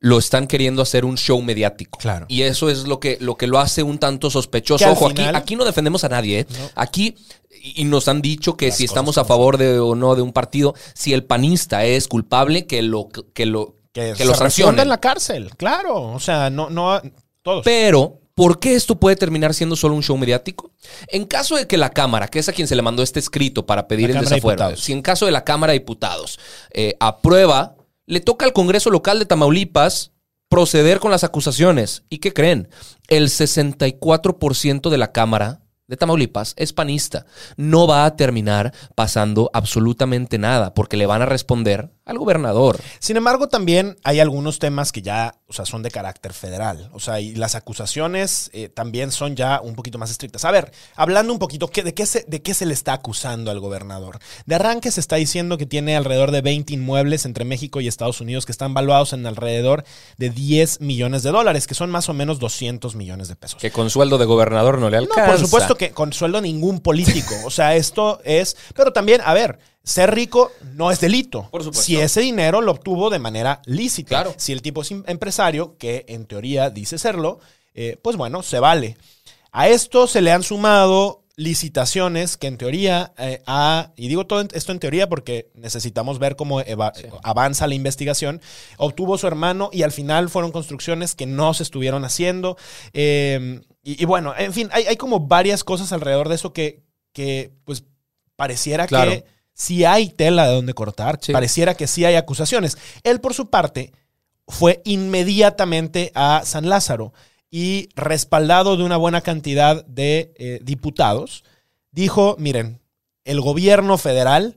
lo 0.00 0.18
están 0.18 0.46
queriendo 0.46 0.80
hacer 0.82 1.04
un 1.04 1.16
show 1.18 1.42
mediático. 1.42 1.98
Claro. 1.98 2.26
Y 2.28 2.42
eso 2.42 2.70
es 2.70 2.84
lo 2.86 3.00
que 3.00 3.18
lo, 3.20 3.36
que 3.36 3.48
lo 3.48 3.58
hace 3.58 3.82
un 3.82 3.98
tanto 3.98 4.30
sospechoso. 4.30 4.88
Ojo, 4.90 5.08
final- 5.08 5.28
aquí, 5.34 5.36
aquí 5.36 5.56
no 5.56 5.64
defendemos 5.64 6.04
a 6.04 6.08
nadie. 6.08 6.40
¿eh? 6.40 6.46
Aquí, 6.76 7.16
y 7.50 7.84
nos 7.84 8.06
han 8.06 8.22
dicho 8.22 8.56
que 8.56 8.68
Las 8.68 8.76
si 8.76 8.84
estamos 8.84 9.18
a 9.18 9.24
favor 9.24 9.58
de 9.58 9.80
o 9.80 9.96
no 9.96 10.14
de 10.14 10.22
un 10.22 10.32
partido, 10.32 10.74
si 10.94 11.12
el 11.14 11.24
panista 11.24 11.84
es 11.84 12.06
culpable, 12.06 12.66
que 12.66 12.82
lo, 12.82 13.08
que 13.08 13.44
lo, 13.46 13.74
que, 13.92 14.14
que 14.16 14.24
lo 14.24 14.34
sancionen. 14.34 14.80
en 14.80 14.88
la 14.88 15.00
cárcel, 15.00 15.50
claro. 15.56 16.00
O 16.12 16.20
sea, 16.20 16.48
no, 16.48 16.70
no, 16.70 17.02
todos. 17.42 17.64
Pero, 17.64 18.20
¿por 18.38 18.60
qué 18.60 18.74
esto 18.76 19.00
puede 19.00 19.16
terminar 19.16 19.52
siendo 19.52 19.74
solo 19.74 19.96
un 19.96 20.02
show 20.02 20.16
mediático? 20.16 20.70
En 21.08 21.26
caso 21.26 21.56
de 21.56 21.66
que 21.66 21.76
la 21.76 21.90
Cámara, 21.90 22.28
que 22.28 22.38
es 22.38 22.48
a 22.48 22.52
quien 22.52 22.68
se 22.68 22.76
le 22.76 22.82
mandó 22.82 23.02
este 23.02 23.18
escrito 23.18 23.66
para 23.66 23.88
pedir 23.88 24.10
La 24.10 24.20
el 24.20 24.24
de 24.24 24.30
desafuero, 24.30 24.76
si 24.76 24.92
en 24.92 25.02
caso 25.02 25.26
de 25.26 25.32
la 25.32 25.44
Cámara 25.44 25.72
de 25.72 25.80
Diputados 25.80 26.38
eh, 26.70 26.94
aprueba, 27.00 27.74
le 28.06 28.20
toca 28.20 28.46
al 28.46 28.52
Congreso 28.52 28.90
local 28.90 29.18
de 29.18 29.26
Tamaulipas 29.26 30.12
proceder 30.48 31.00
con 31.00 31.10
las 31.10 31.24
acusaciones. 31.24 32.04
¿Y 32.08 32.18
qué 32.18 32.32
creen? 32.32 32.68
El 33.08 33.28
64% 33.28 34.88
de 34.88 34.98
la 34.98 35.12
Cámara 35.12 35.60
de 35.88 35.96
Tamaulipas 35.96 36.54
es 36.56 36.72
panista. 36.72 37.26
No 37.56 37.86
va 37.86 38.04
a 38.04 38.14
terminar 38.14 38.72
pasando 38.94 39.50
absolutamente 39.52 40.38
nada 40.38 40.74
porque 40.74 40.96
le 40.96 41.06
van 41.06 41.22
a 41.22 41.26
responder 41.26 41.90
al 42.04 42.18
gobernador. 42.18 42.78
Sin 43.00 43.16
embargo, 43.16 43.48
también 43.48 43.96
hay 44.04 44.20
algunos 44.20 44.58
temas 44.58 44.92
que 44.92 45.02
ya, 45.02 45.34
o 45.50 45.52
sea, 45.54 45.64
son 45.64 45.82
de 45.82 45.90
carácter 45.90 46.34
federal. 46.34 46.90
O 46.92 47.00
sea, 47.00 47.20
y 47.20 47.34
las 47.34 47.54
acusaciones 47.54 48.50
eh, 48.52 48.68
también 48.68 49.10
son 49.10 49.34
ya 49.34 49.60
un 49.62 49.74
poquito 49.74 49.96
más 49.98 50.10
estrictas. 50.10 50.44
A 50.44 50.50
ver, 50.50 50.72
hablando 50.94 51.32
un 51.32 51.38
poquito, 51.38 51.68
¿qué- 51.68 51.82
de, 51.82 51.94
qué 51.94 52.04
se, 52.04 52.24
¿de 52.28 52.42
qué 52.42 52.52
se 52.52 52.66
le 52.66 52.74
está 52.74 52.92
acusando 52.92 53.50
al 53.50 53.58
gobernador? 53.58 54.18
De 54.46 54.54
arranque 54.56 54.90
se 54.90 55.00
está 55.00 55.16
diciendo 55.16 55.56
que 55.56 55.64
tiene 55.66 55.96
alrededor 55.96 56.32
de 56.32 56.42
20 56.42 56.74
inmuebles 56.74 57.24
entre 57.24 57.44
México 57.46 57.80
y 57.80 57.88
Estados 57.88 58.20
Unidos 58.20 58.44
que 58.44 58.52
están 58.52 58.74
valuados 58.74 59.12
en 59.14 59.26
alrededor 59.26 59.84
de 60.18 60.30
10 60.30 60.80
millones 60.82 61.22
de 61.22 61.30
dólares, 61.30 61.66
que 61.66 61.74
son 61.74 61.88
más 61.90 62.08
o 62.08 62.12
menos 62.14 62.38
200 62.38 62.94
millones 62.94 63.28
de 63.28 63.36
pesos. 63.36 63.60
Que 63.60 63.70
con 63.70 63.88
sueldo 63.88 64.18
de 64.18 64.26
gobernador 64.26 64.78
no 64.78 64.90
le 64.90 64.96
No, 64.98 65.02
alcanza. 65.04 65.26
por 65.30 65.38
supuesto 65.40 65.74
que 65.76 65.92
con 65.92 66.12
sueldo 66.12 66.40
ningún 66.40 66.80
político. 66.80 67.34
O 67.46 67.50
sea, 67.50 67.74
esto 67.74 68.20
es. 68.24 68.56
Pero 68.74 68.92
también, 68.92 69.20
a 69.24 69.32
ver, 69.32 69.58
ser 69.88 70.14
rico 70.14 70.52
no 70.74 70.90
es 70.90 71.00
delito. 71.00 71.48
Por 71.50 71.62
supuesto. 71.64 71.84
Si 71.84 71.96
ese 71.96 72.20
dinero 72.20 72.60
lo 72.60 72.72
obtuvo 72.72 73.10
de 73.10 73.18
manera 73.18 73.60
lícita. 73.64 74.08
Claro. 74.08 74.34
Si 74.36 74.52
el 74.52 74.62
tipo 74.62 74.82
es 74.82 74.90
em- 74.90 75.04
empresario, 75.06 75.76
que 75.78 76.04
en 76.08 76.26
teoría 76.26 76.70
dice 76.70 76.98
serlo, 76.98 77.40
eh, 77.74 77.96
pues 78.02 78.16
bueno, 78.16 78.42
se 78.42 78.60
vale. 78.60 78.96
A 79.52 79.68
esto 79.68 80.06
se 80.06 80.20
le 80.20 80.30
han 80.32 80.42
sumado 80.42 81.22
licitaciones 81.36 82.36
que 82.36 82.48
en 82.48 82.58
teoría 82.58 83.12
eh, 83.16 83.42
ha, 83.46 83.92
y 83.96 84.08
digo 84.08 84.26
todo 84.26 84.44
esto 84.52 84.72
en 84.72 84.80
teoría 84.80 85.08
porque 85.08 85.50
necesitamos 85.54 86.18
ver 86.18 86.34
cómo 86.36 86.60
eva- 86.60 86.92
avanza 87.22 87.66
la 87.68 87.74
investigación, 87.76 88.40
obtuvo 88.76 89.16
su 89.18 89.26
hermano 89.28 89.70
y 89.72 89.82
al 89.84 89.92
final 89.92 90.28
fueron 90.30 90.50
construcciones 90.52 91.14
que 91.14 91.26
no 91.26 91.54
se 91.54 91.62
estuvieron 91.62 92.04
haciendo. 92.04 92.56
Eh, 92.92 93.60
y, 93.84 94.02
y 94.02 94.04
bueno, 94.04 94.34
en 94.36 94.52
fin, 94.52 94.68
hay, 94.72 94.84
hay 94.86 94.96
como 94.96 95.20
varias 95.20 95.62
cosas 95.64 95.92
alrededor 95.92 96.28
de 96.28 96.34
eso 96.34 96.52
que, 96.52 96.82
que 97.12 97.52
pues 97.64 97.84
pareciera 98.36 98.86
Claro. 98.86 99.10
que 99.12 99.24
sí 99.58 99.84
hay 99.84 100.08
tela 100.08 100.46
de 100.46 100.54
donde 100.54 100.72
cortar, 100.72 101.18
Sí. 101.20 101.32
pareciera 101.32 101.74
que 101.74 101.88
sí 101.88 102.04
hay 102.04 102.14
acusaciones. 102.14 102.78
Él 103.02 103.20
por 103.20 103.34
su 103.34 103.50
parte 103.50 103.92
fue 104.46 104.80
inmediatamente 104.84 106.12
a 106.14 106.42
San 106.44 106.68
Lázaro 106.68 107.12
y 107.50 107.88
respaldado 107.96 108.76
de 108.76 108.84
una 108.84 108.96
buena 108.96 109.20
cantidad 109.20 109.84
de 109.84 110.32
eh, 110.36 110.60
diputados, 110.62 111.44
dijo, 111.90 112.36
miren, 112.38 112.80
el 113.24 113.40
gobierno 113.40 113.98
federal 113.98 114.56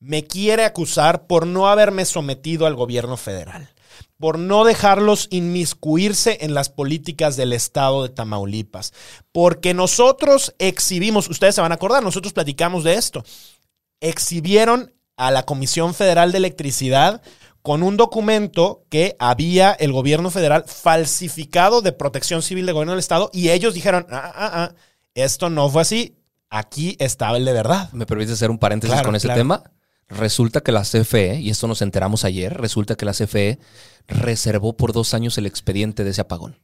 me 0.00 0.24
quiere 0.24 0.64
acusar 0.64 1.26
por 1.26 1.46
no 1.46 1.68
haberme 1.68 2.04
sometido 2.04 2.66
al 2.66 2.74
gobierno 2.74 3.16
federal, 3.16 3.70
por 4.18 4.38
no 4.38 4.64
dejarlos 4.64 5.28
inmiscuirse 5.30 6.38
en 6.40 6.54
las 6.54 6.70
políticas 6.70 7.36
del 7.36 7.52
estado 7.52 8.02
de 8.02 8.08
Tamaulipas, 8.08 8.92
porque 9.32 9.74
nosotros 9.74 10.54
exhibimos, 10.58 11.28
ustedes 11.28 11.54
se 11.54 11.60
van 11.60 11.72
a 11.72 11.76
acordar, 11.76 12.02
nosotros 12.02 12.32
platicamos 12.32 12.82
de 12.84 12.94
esto, 12.94 13.24
exhibieron 14.00 14.92
a 15.16 15.30
la 15.30 15.44
Comisión 15.44 15.94
Federal 15.94 16.32
de 16.32 16.38
Electricidad 16.38 17.22
con 17.62 17.82
un 17.82 17.96
documento 17.96 18.84
que 18.88 19.16
había 19.18 19.72
el 19.72 19.92
gobierno 19.92 20.30
federal 20.30 20.64
falsificado 20.66 21.82
de 21.82 21.92
protección 21.92 22.42
civil 22.42 22.66
del 22.66 22.74
gobierno 22.74 22.92
del 22.92 23.00
estado 23.00 23.30
y 23.32 23.50
ellos 23.50 23.74
dijeron, 23.74 24.06
ah, 24.10 24.32
ah, 24.34 24.50
ah, 24.54 24.74
esto 25.14 25.50
no 25.50 25.68
fue 25.68 25.82
así, 25.82 26.16
aquí 26.48 26.96
estaba 26.98 27.36
el 27.36 27.44
de 27.44 27.52
verdad. 27.52 27.92
¿Me 27.92 28.06
permite 28.06 28.32
hacer 28.32 28.50
un 28.50 28.58
paréntesis 28.58 28.94
Claro, 28.94 29.08
con 29.08 29.16
ese 29.16 29.26
claro. 29.26 29.40
tema? 29.40 29.62
Resulta 30.08 30.62
que 30.62 30.72
la 30.72 30.82
CFE, 30.82 31.38
y 31.40 31.50
esto 31.50 31.68
nos 31.68 31.82
enteramos 31.82 32.24
ayer, 32.24 32.54
resulta 32.54 32.96
que 32.96 33.04
la 33.04 33.12
CFE 33.12 33.58
reservó 34.08 34.76
por 34.76 34.92
dos 34.92 35.14
años 35.14 35.38
el 35.38 35.46
expediente 35.46 36.02
de 36.02 36.10
ese 36.10 36.22
apagón. 36.22 36.58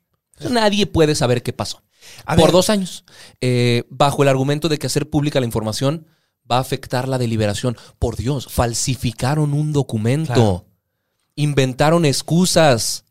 Nadie 0.50 0.86
puede 0.86 1.14
saber 1.14 1.42
qué 1.42 1.52
pasó. 1.52 1.82
A 2.24 2.34
por 2.34 2.46
ver. 2.46 2.52
dos 2.52 2.70
años. 2.70 3.04
Eh, 3.40 3.84
bajo 3.88 4.22
el 4.22 4.28
argumento 4.28 4.68
de 4.68 4.78
que 4.78 4.86
hacer 4.86 5.08
pública 5.08 5.40
la 5.40 5.46
información 5.46 6.06
va 6.50 6.56
a 6.58 6.60
afectar 6.60 7.08
la 7.08 7.18
deliberación. 7.18 7.76
Por 7.98 8.16
Dios, 8.16 8.48
falsificaron 8.50 9.52
un 9.54 9.72
documento. 9.72 10.32
Claro. 10.34 10.64
Inventaron 11.34 12.04
excusas. 12.04 13.04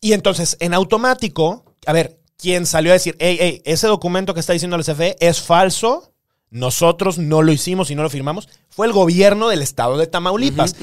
Y 0.00 0.12
entonces, 0.12 0.56
en 0.60 0.72
automático, 0.74 1.64
a 1.86 1.92
ver, 1.92 2.20
quien 2.36 2.64
salió 2.66 2.92
a 2.92 2.94
decir, 2.94 3.16
hey, 3.18 3.36
hey, 3.40 3.62
ese 3.64 3.86
documento 3.86 4.32
que 4.34 4.40
está 4.40 4.52
diciendo 4.52 4.76
el 4.76 4.84
CFE 4.84 5.16
es 5.20 5.40
falso, 5.42 6.12
nosotros 6.48 7.18
no 7.18 7.42
lo 7.42 7.52
hicimos 7.52 7.90
y 7.90 7.94
no 7.94 8.02
lo 8.02 8.10
firmamos, 8.10 8.48
fue 8.70 8.86
el 8.86 8.92
gobierno 8.92 9.48
del 9.48 9.62
estado 9.62 9.98
de 9.98 10.06
Tamaulipas. 10.06 10.74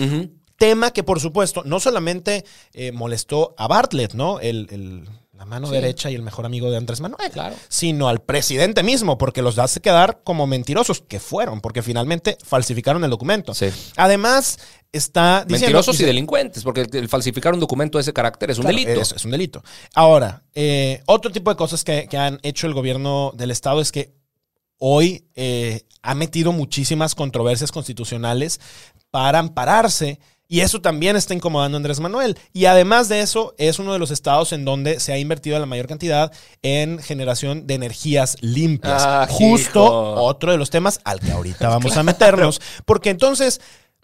Tema 0.58 0.92
que, 0.92 1.04
por 1.04 1.20
supuesto, 1.20 1.64
no 1.66 1.80
solamente 1.80 2.44
eh, 2.74 2.92
molestó 2.92 3.54
a 3.58 3.68
Bartlett, 3.68 4.14
¿no? 4.14 4.40
El, 4.40 4.68
el- 4.72 5.10
la 5.38 5.46
mano 5.46 5.68
Sí. 5.68 5.74
derecha 5.74 6.10
y 6.12 6.16
el 6.16 6.24
mejor 6.24 6.46
amigo 6.46 6.70
de 6.72 6.78
Andrés 6.78 7.00
Manuel. 7.00 7.32
Claro. 7.32 7.56
Sino 7.70 8.10
al 8.10 8.22
presidente 8.22 8.82
mismo, 8.84 9.18
porque 9.18 9.42
los 9.42 9.58
hace 9.60 9.80
quedar 9.82 10.22
como 10.24 10.48
mentirosos, 10.48 11.02
que 11.02 11.20
fueron, 11.20 11.62
porque 11.62 11.82
finalmente 11.84 12.38
falsificaron 12.44 13.04
el 13.04 13.10
documento. 13.12 13.54
Sí. 13.54 13.68
Además, 13.98 14.58
está 14.92 15.46
diciendo... 15.48 15.78
Mentirosos 15.78 16.00
y 16.00 16.06
delincuentes, 16.06 16.64
porque 16.64 16.82
el- 16.82 16.96
el 16.96 17.08
falsificar 17.10 17.54
un 17.54 17.60
documento 17.60 17.98
de 17.98 18.02
ese 18.02 18.14
carácter 18.14 18.50
es 18.52 18.58
un 18.58 18.64
Claro, 18.64 18.78
delito. 18.78 19.00
Es, 19.02 19.12
es 19.12 19.26
un 19.26 19.32
delito. 19.32 19.64
Ahora, 19.94 20.44
eh, 20.56 21.04
otro 21.06 21.32
tipo 21.32 21.52
de 21.52 21.56
cosas 21.56 21.84
que, 21.84 22.08
que 22.10 22.18
han 22.18 22.40
hecho 22.42 22.66
el 22.68 22.74
gobierno 22.74 23.32
del 23.36 23.52
Estado 23.52 23.80
es 23.80 23.92
que 23.92 24.16
hoy 24.80 25.28
eh, 25.36 25.84
ha 26.02 26.16
metido 26.16 26.52
muchísimas 26.52 27.14
controversias 27.16 27.72
constitucionales 27.72 28.60
para 29.12 29.40
ampararse. 29.40 30.20
Y 30.48 30.62
eso 30.62 30.80
también 30.82 31.16
está 31.18 31.34
incomodando 31.34 31.76
a 31.76 31.80
Andrés 31.80 32.00
Manuel. 32.00 32.38
Y 32.54 32.66
además 32.66 33.10
de 33.10 33.20
eso, 33.22 33.54
es 33.58 33.80
uno 33.80 33.92
de 33.94 34.00
los 34.00 34.12
estados 34.12 34.54
en 34.54 34.64
donde 34.64 35.00
se 35.02 35.12
ha 35.12 35.18
invertido 35.20 35.60
la 35.60 35.66
mayor 35.66 35.88
cantidad 35.88 36.32
en 36.62 37.00
generación 37.00 37.68
de 37.68 37.74
energías 37.74 38.38
limpias. 38.42 39.04
Ah, 39.06 39.28
Justo 39.30 39.84
hijo. 39.84 40.14
otro 40.22 40.52
de 40.52 40.58
los 40.58 40.70
temas 40.70 41.00
al 41.04 41.20
que 41.20 41.32
ahorita 41.32 41.68
vamos 41.78 41.98
a 41.98 42.04
meternos. 42.04 42.62
Porque 42.86 43.10
entonces 43.10 43.60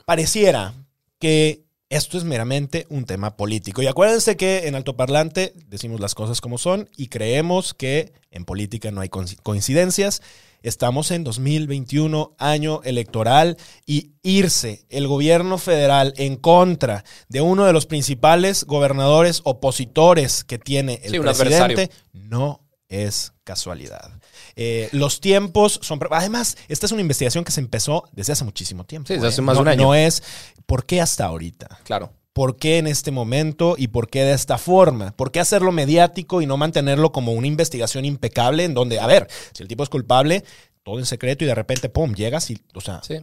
pareciera 0.06 0.74
que 1.20 1.64
esto 1.90 2.18
es 2.18 2.24
meramente 2.24 2.88
un 2.90 3.06
tema 3.06 3.38
político. 3.38 3.82
Y 3.82 3.88
acuérdense 3.88 4.36
que 4.36 4.68
en 4.68 4.76
altoparlante 4.76 5.54
decimos 5.68 6.00
las 6.00 6.16
cosas 6.16 6.42
como 6.42 6.58
son 6.58 6.90
y 6.98 7.08
creemos 7.08 7.74
que 7.74 8.14
en 8.32 8.46
política 8.46 8.92
no 8.92 9.00
hay 9.02 9.10
coinc- 9.10 9.38
coincidencias. 9.44 10.22
Estamos 10.64 11.12
en 11.12 11.24
2021, 11.24 12.36
año 12.40 12.82
electoral, 12.84 13.58
y 13.86 14.14
irse 14.24 14.86
el 14.90 15.08
gobierno 15.08 15.58
federal 15.58 16.14
en 16.18 16.38
contra 16.38 17.04
de 17.30 17.42
uno 17.42 17.66
de 17.66 17.74
los 17.74 17.86
principales 17.86 18.64
gobernadores 18.64 19.42
opositores 19.44 20.44
que 20.44 20.58
tiene 20.58 21.02
el 21.04 21.12
Sí, 21.12 21.20
presidente 21.20 21.92
no 22.14 22.62
es 22.88 23.34
casualidad. 23.44 24.12
Eh, 24.56 24.88
los 24.94 25.20
tiempos 25.20 25.80
son... 25.82 26.00
Además, 26.12 26.58
esta 26.68 26.86
es 26.86 26.92
una 26.92 27.02
investigación 27.02 27.44
que 27.44 27.52
se 27.52 27.60
empezó 27.60 28.06
desde 28.12 28.34
hace 28.34 28.44
muchísimo 28.46 28.86
tiempo. 28.86 29.08
Sí, 29.08 29.16
desde 29.16 29.26
¿eh? 29.28 29.30
hace 29.30 29.42
más 29.42 29.56
No- 29.56 29.60
de 29.60 29.62
un 29.64 29.68
año. 29.70 29.84
No 29.84 29.96
es... 29.96 30.24
¿Por 30.66 30.86
qué 30.86 31.02
hasta 31.02 31.26
ahorita? 31.26 31.80
Claro. 31.84 32.14
¿Por 32.34 32.58
qué 32.58 32.80
en 32.80 32.88
este 32.88 33.12
momento 33.12 33.76
y 33.78 33.88
por 33.88 34.10
qué 34.10 34.24
de 34.24 34.34
esta 34.34 34.58
forma? 34.58 35.12
¿Por 35.12 35.32
qué 35.32 35.40
hacerlo 35.40 35.72
mediático 35.72 36.42
y 36.42 36.48
no 36.48 36.58
mantenerlo 36.58 37.12
como 37.12 37.32
una 37.34 37.48
investigación 37.48 38.06
impecable 38.06 38.64
en 38.64 38.74
donde, 38.74 39.00
a 39.00 39.08
ver, 39.08 39.28
si 39.54 39.62
el 39.62 39.70
tipo 39.70 39.84
es 39.84 39.90
culpable, 39.90 40.44
todo 40.82 41.00
en 41.00 41.06
secreto 41.06 41.44
y 41.44 41.48
de 41.48 41.56
repente, 41.56 41.90
pum, 41.90 42.14
llegas 42.14 42.50
y, 42.50 42.60
o 42.74 42.82
sea, 42.82 43.02
Sí. 43.04 43.22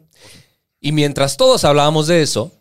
Y 0.80 0.92
mientras 0.92 1.36
todos 1.36 1.64
hablábamos 1.64 2.06
de 2.06 2.22
eso, 2.22 2.52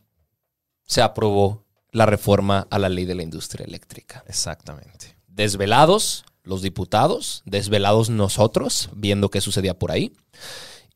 se 0.86 1.01
aprobó 1.01 1.63
la 1.91 2.06
reforma 2.06 2.68
a 2.70 2.79
la 2.79 2.89
ley 2.89 3.06
de 3.06 3.15
la 3.15 3.24
industria 3.24 3.65
eléctrica. 3.65 4.24
exactamente. 4.27 5.15
Desvelados 5.27 6.25
los 6.44 6.62
diputados, 6.62 7.44
desvelados 7.46 8.10
nosotros, 8.10 8.89
viendo 8.94 9.29
qué 9.29 9.39
sucedía 9.39 9.77
por 9.77 9.91
ahí. 9.91 10.12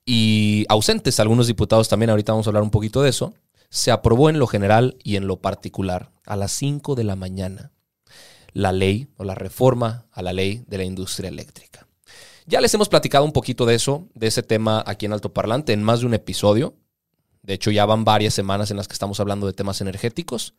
Y 0.05 0.65
ausentes 0.67 1.19
algunos 1.19 1.48
diputados 1.48 1.88
también, 1.88 2.10
ahorita 2.10 2.33
vamos 2.33 2.48
a 2.48 2.50
hablar 2.50 2.63
un 2.63 2.72
poquito 2.72 3.01
de 3.01 3.10
eso. 3.10 3.33
Se 3.73 3.89
aprobó 3.89 4.29
en 4.29 4.37
lo 4.37 4.45
general 4.45 4.97
y 5.03 5.15
en 5.15 5.25
lo 5.25 5.41
particular 5.41 6.11
a 6.27 6.35
las 6.35 6.51
5 6.51 6.93
de 6.93 7.03
la 7.03 7.15
mañana 7.15 7.71
la 8.51 8.71
ley 8.71 9.07
o 9.17 9.23
la 9.23 9.33
reforma 9.33 10.05
a 10.11 10.21
la 10.21 10.31
ley 10.31 10.63
de 10.67 10.77
la 10.77 10.83
industria 10.83 11.29
eléctrica. 11.29 11.87
Ya 12.45 12.61
les 12.61 12.71
hemos 12.75 12.87
platicado 12.87 13.25
un 13.25 13.31
poquito 13.31 13.65
de 13.65 13.73
eso, 13.73 14.07
de 14.13 14.27
ese 14.27 14.43
tema 14.43 14.83
aquí 14.85 15.07
en 15.07 15.13
Alto 15.13 15.33
Parlante, 15.33 15.73
en 15.73 15.81
más 15.81 16.01
de 16.01 16.05
un 16.05 16.13
episodio. 16.13 16.75
De 17.41 17.55
hecho, 17.55 17.71
ya 17.71 17.87
van 17.87 18.05
varias 18.05 18.35
semanas 18.35 18.69
en 18.69 18.77
las 18.77 18.87
que 18.87 18.93
estamos 18.93 19.19
hablando 19.19 19.47
de 19.47 19.53
temas 19.53 19.81
energéticos. 19.81 20.53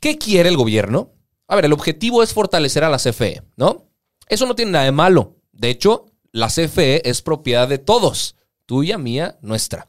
¿Qué 0.00 0.18
quiere 0.18 0.48
el 0.48 0.56
gobierno? 0.56 1.12
A 1.46 1.54
ver, 1.54 1.66
el 1.66 1.72
objetivo 1.72 2.24
es 2.24 2.34
fortalecer 2.34 2.82
a 2.82 2.90
la 2.90 2.98
CFE, 2.98 3.44
¿no? 3.54 3.86
Eso 4.28 4.46
no 4.46 4.56
tiene 4.56 4.72
nada 4.72 4.84
de 4.84 4.90
malo. 4.90 5.36
De 5.52 5.70
hecho, 5.70 6.06
la 6.32 6.48
CFE 6.48 7.08
es 7.08 7.22
propiedad 7.22 7.68
de 7.68 7.78
todos, 7.78 8.34
tuya, 8.66 8.98
mía, 8.98 9.38
nuestra. 9.42 9.88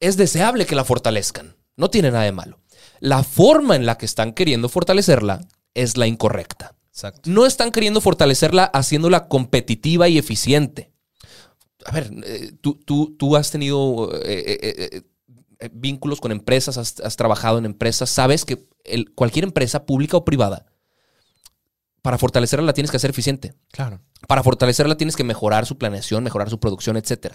Es 0.00 0.16
deseable 0.16 0.66
que 0.66 0.74
la 0.74 0.84
fortalezcan, 0.84 1.54
no 1.80 1.90
tiene 1.90 2.10
nada 2.10 2.24
de 2.24 2.32
malo. 2.32 2.60
La 3.00 3.24
forma 3.24 3.74
en 3.76 3.86
la 3.86 3.96
que 3.98 4.06
están 4.06 4.32
queriendo 4.34 4.68
fortalecerla 4.68 5.40
es 5.74 5.96
la 5.96 6.06
incorrecta. 6.06 6.76
Exacto. 6.92 7.30
No 7.30 7.46
están 7.46 7.70
queriendo 7.72 8.00
fortalecerla 8.00 8.64
haciéndola 8.64 9.26
competitiva 9.28 10.08
y 10.08 10.18
eficiente. 10.18 10.92
A 11.86 11.92
ver, 11.92 12.10
eh, 12.24 12.52
tú, 12.60 12.74
tú- 12.84 13.16
tú 13.18 13.36
has 13.36 13.50
tenido 13.50 14.10
eh, 14.22 14.58
eh, 15.62 15.70
vínculos 15.72 16.20
con 16.20 16.30
empresas, 16.32 16.76
has, 16.76 17.00
has 17.00 17.16
trabajado 17.16 17.56
en 17.58 17.64
empresas, 17.64 18.10
sabes 18.10 18.44
que 18.44 18.66
el- 18.84 19.12
cualquier 19.14 19.44
empresa 19.44 19.86
pública 19.86 20.16
o 20.18 20.24
privada, 20.24 20.66
para 22.02 22.16
fortalecerla 22.18 22.64
la 22.66 22.72
tienes 22.72 22.90
que 22.90 22.96
hacer 22.96 23.10
eficiente. 23.10 23.54
Claro. 23.72 24.00
Para 24.26 24.42
fortalecerla 24.42 24.96
tienes 24.96 25.16
que 25.16 25.24
mejorar 25.24 25.66
su 25.66 25.76
planeación, 25.78 26.24
mejorar 26.24 26.48
su 26.50 26.58
producción, 26.58 26.96
etc. 26.96 27.34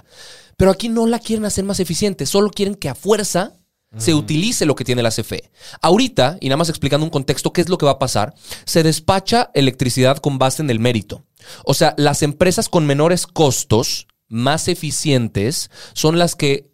Pero 0.58 0.72
aquí 0.72 0.90
no 0.90 1.06
la 1.08 1.20
quieren 1.20 1.46
hacer 1.46 1.64
más 1.66 1.80
eficiente, 1.80 2.26
solo 2.26 2.50
quieren 2.50 2.76
que 2.76 2.90
a 2.90 2.96
fuerza 2.96 3.60
se 3.98 4.14
utilice 4.14 4.66
lo 4.66 4.76
que 4.76 4.84
tiene 4.84 5.04
la 5.04 5.12
CFE. 5.12 5.52
Ahorita, 5.82 6.38
y 6.42 6.50
nada 6.50 6.58
más 6.58 6.70
explicando 6.70 7.04
un 7.06 7.10
contexto, 7.10 7.54
¿qué 7.54 7.62
es 7.62 7.70
lo 7.70 7.78
que 7.78 7.86
va 7.86 7.94
a 7.94 8.00
pasar? 8.00 8.34
Se 8.66 8.84
despacha 8.84 9.52
electricidad 9.54 10.18
con 10.18 10.38
base 10.38 10.62
en 10.62 10.70
el 10.70 10.80
mérito. 10.80 11.24
O 11.64 11.74
sea, 11.74 11.94
las 11.98 12.22
empresas 12.24 12.70
con 12.70 12.86
menores 12.86 13.28
costos, 13.28 14.08
más 14.28 14.68
eficientes, 14.68 15.70
son 15.94 16.18
las 16.18 16.36
que 16.36 16.72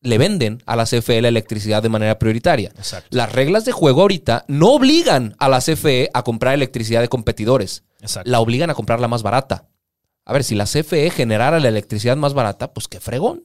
le 0.00 0.18
venden 0.18 0.62
a 0.66 0.76
la 0.76 0.84
CFE 0.84 1.22
la 1.22 1.28
electricidad 1.28 1.82
de 1.82 1.88
manera 1.88 2.18
prioritaria. 2.18 2.70
Exacto. 2.76 3.08
Las 3.10 3.32
reglas 3.32 3.64
de 3.64 3.72
juego 3.72 4.02
ahorita 4.02 4.44
no 4.48 4.72
obligan 4.72 5.34
a 5.38 5.48
la 5.48 5.60
CFE 5.60 6.10
a 6.12 6.22
comprar 6.22 6.54
electricidad 6.54 7.00
de 7.00 7.08
competidores 7.08 7.84
Exacto. 8.00 8.30
la 8.30 8.40
obligan 8.40 8.70
a 8.70 8.74
comprarla 8.74 9.08
más 9.08 9.22
barata. 9.22 9.66
A 10.26 10.32
ver, 10.32 10.44
si 10.44 10.54
la 10.54 10.66
CFE 10.66 11.10
generara 11.10 11.58
la 11.58 11.68
electricidad 11.68 12.16
más 12.16 12.34
barata, 12.34 12.72
pues 12.72 12.86
qué 12.86 13.00
fregón. 13.00 13.42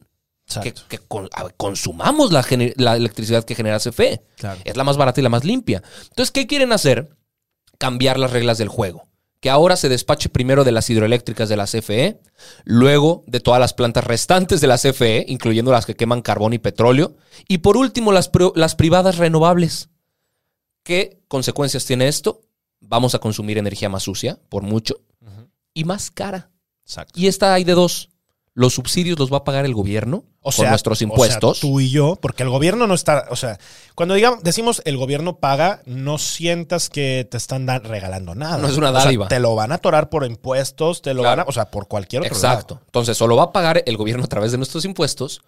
Que, 0.49 0.69
Exacto. 0.69 0.81
que 0.89 0.97
con- 0.97 1.29
a 1.33 1.43
ver, 1.43 1.53
consumamos 1.55 2.31
la, 2.31 2.41
electricidad 2.95 3.43
que 3.45 3.53
genera 3.55 3.79
CFE. 3.79 4.23
Claro. 4.37 4.59
Es 4.65 4.75
la 4.75 4.83
más 4.83 4.97
barata 4.97 5.19
y 5.19 5.23
la 5.23 5.29
más 5.29 5.43
limpia. 5.43 5.83
Entonces, 6.09 6.31
¿qué 6.31 6.47
quieren 6.47 6.71
hacer? 6.71 7.15
Cambiar 7.77 8.17
las 8.19 8.31
reglas 8.31 8.57
del 8.57 8.67
juego. 8.67 9.05
que 9.41 9.49
ahora 9.49 9.77
se 9.77 9.87
despache 9.87 10.27
primero 10.27 10.65
de 10.65 10.73
las 10.73 10.89
hidroeléctricas 10.89 11.47
de 11.47 11.55
la 11.55 11.65
CFE, 11.65 12.19
luego 12.65 13.23
de 13.25 13.39
todas 13.39 13.57
las 13.61 13.73
plantas 13.73 14.03
restantes 14.03 14.59
de 14.59 14.67
la 14.67 14.77
CFE, 14.77 15.23
incluyendo 15.29 15.71
las 15.71 15.85
que 15.85 15.95
queman 15.95 16.21
carbón 16.21 16.51
y 16.51 16.57
petróleo, 16.59 17.15
y 17.47 17.59
por 17.59 17.77
último 17.77 18.11
las, 18.11 18.27
pri- 18.27 18.51
las 18.55 18.75
privadas 18.75 19.17
renovables. 19.17 19.87
¿Qué 20.83 21.21
consecuencias 21.29 21.85
tiene 21.85 22.09
esto? 22.09 22.41
Vamos 22.81 23.15
a 23.15 23.19
consumir 23.19 23.57
energía 23.57 23.87
más 23.87 24.03
sucia, 24.03 24.37
por 24.49 24.63
mucho, 24.63 24.95
y 25.73 25.85
más 25.85 26.11
cara. 26.11 26.49
Exacto. 26.85 27.17
Y 27.17 27.27
esta 27.27 27.53
hay 27.53 27.63
de 27.63 27.73
dos. 27.75 28.08
Los 28.59 28.73
subsidios 28.73 29.17
los 29.17 29.31
va 29.31 29.37
a 29.37 29.43
pagar 29.45 29.63
el 29.63 29.73
gobierno 29.73 30.25
O 30.41 30.51
con 30.51 30.67
nuestros 30.67 31.01
impuestos. 31.01 31.51
O 31.51 31.53
sea, 31.61 31.61
tú 31.69 31.79
y 31.79 31.89
yo, 31.89 32.17
porque 32.17 32.43
el 32.43 32.49
gobierno 32.49 32.87
no 32.87 32.93
está, 32.93 33.25
o 33.29 33.37
sea, 33.37 33.57
cuando 33.95 34.15
digamos, 34.15 34.43
decimos 34.43 34.81
el 34.83 34.97
gobierno 34.97 35.37
paga, 35.37 35.81
no 35.85 36.17
sientas 36.17 36.89
que 36.89 37.25
te 37.31 37.37
están 37.37 37.65
da- 37.65 37.79
regalando 37.79 38.35
nada. 38.35 38.57
No 38.57 38.67
es 38.67 38.75
una 38.75 38.89
O 38.89 38.93
sea, 38.93 39.03
dádiva. 39.05 39.29
te 39.29 39.39
lo 39.39 39.55
van 39.55 39.71
a 39.71 39.75
atorar 39.75 40.09
por 40.09 40.25
impuestos, 40.25 41.01
te 41.01 41.13
lo 41.13 41.21
Claro. 41.21 41.37
van 41.37 41.45
a, 41.45 41.49
o 41.49 41.53
sea, 41.53 41.71
por 41.71 41.87
cualquier 41.87 42.23
otro 42.23 42.33
Exacto. 42.35 42.73
lado. 42.75 42.85
Entonces, 42.87 43.21
o 43.21 43.27
lo 43.27 43.37
va 43.37 43.43
a 43.43 43.51
pagar 43.53 43.81
el 43.85 43.95
gobierno 43.95 44.25
a 44.25 44.27
través 44.27 44.51
de 44.51 44.57
nuestros 44.57 44.83
impuestos, 44.83 45.39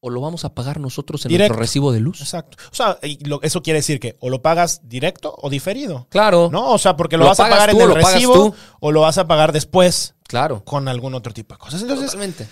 o 0.00 0.10
lo 0.10 0.20
vamos 0.20 0.44
a 0.44 0.52
pagar 0.54 0.80
nosotros 0.80 1.24
en 1.26 1.28
Directo. 1.28 1.50
nuestro 1.52 1.60
recibo 1.62 1.92
de 1.92 2.00
luz. 2.00 2.20
Exacto. 2.20 2.56
O 2.72 2.74
sea, 2.74 2.98
y 3.02 3.22
lo- 3.26 3.40
eso 3.42 3.62
quiere 3.62 3.78
decir 3.78 4.00
que 4.00 4.16
o 4.18 4.28
lo 4.28 4.42
pagas 4.42 4.80
directo 4.88 5.36
o 5.40 5.50
diferido. 5.50 6.06
Claro. 6.10 6.48
¿No? 6.50 6.70
O 6.72 6.78
sea, 6.78 6.96
porque 6.96 7.16
lo, 7.16 7.24
Lo 7.24 7.28
vas 7.28 7.38
a 7.38 7.48
pagar 7.48 7.70
tú 7.70 7.80
en 7.80 7.90
el 7.90 7.94
recibo 7.94 8.34
tú. 8.34 8.54
o 8.80 8.90
lo 8.92 9.02
vas 9.02 9.18
a 9.18 9.26
pagar 9.28 9.52
después 9.52 10.14
Claro. 10.30 10.64
con 10.64 10.86
algún 10.86 11.14
otro 11.14 11.34
tipo 11.34 11.54
de 11.54 11.58
cosas. 11.58 11.82
Entonces, 11.82 12.06
Totalmente. 12.06 12.46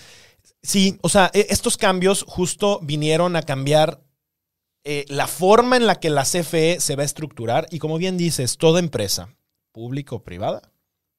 Sí, 0.61 0.99
o 1.01 1.07
sea, 1.07 1.31
e- 1.33 1.47
estos 1.49 1.77
cambios 1.77 2.25
justo 2.27 2.81
vinieron 2.83 3.37
a 3.37 3.43
cambiar 3.43 4.01
eh, 4.83 5.05
la 5.07 5.27
forma 5.27 5.77
en 5.77 5.87
la 5.87 5.95
que 5.95 6.09
la 6.09 6.23
CFE 6.23 6.81
se 6.81 6.97
va 6.97 7.03
a 7.03 7.05
estructurar 7.05 7.67
y 7.71 7.79
como 7.79 7.97
bien 7.97 8.17
dices, 8.17 8.57
toda 8.57 8.79
empresa, 8.79 9.29
pública 9.71 10.15
o 10.15 10.23
privada, 10.23 10.61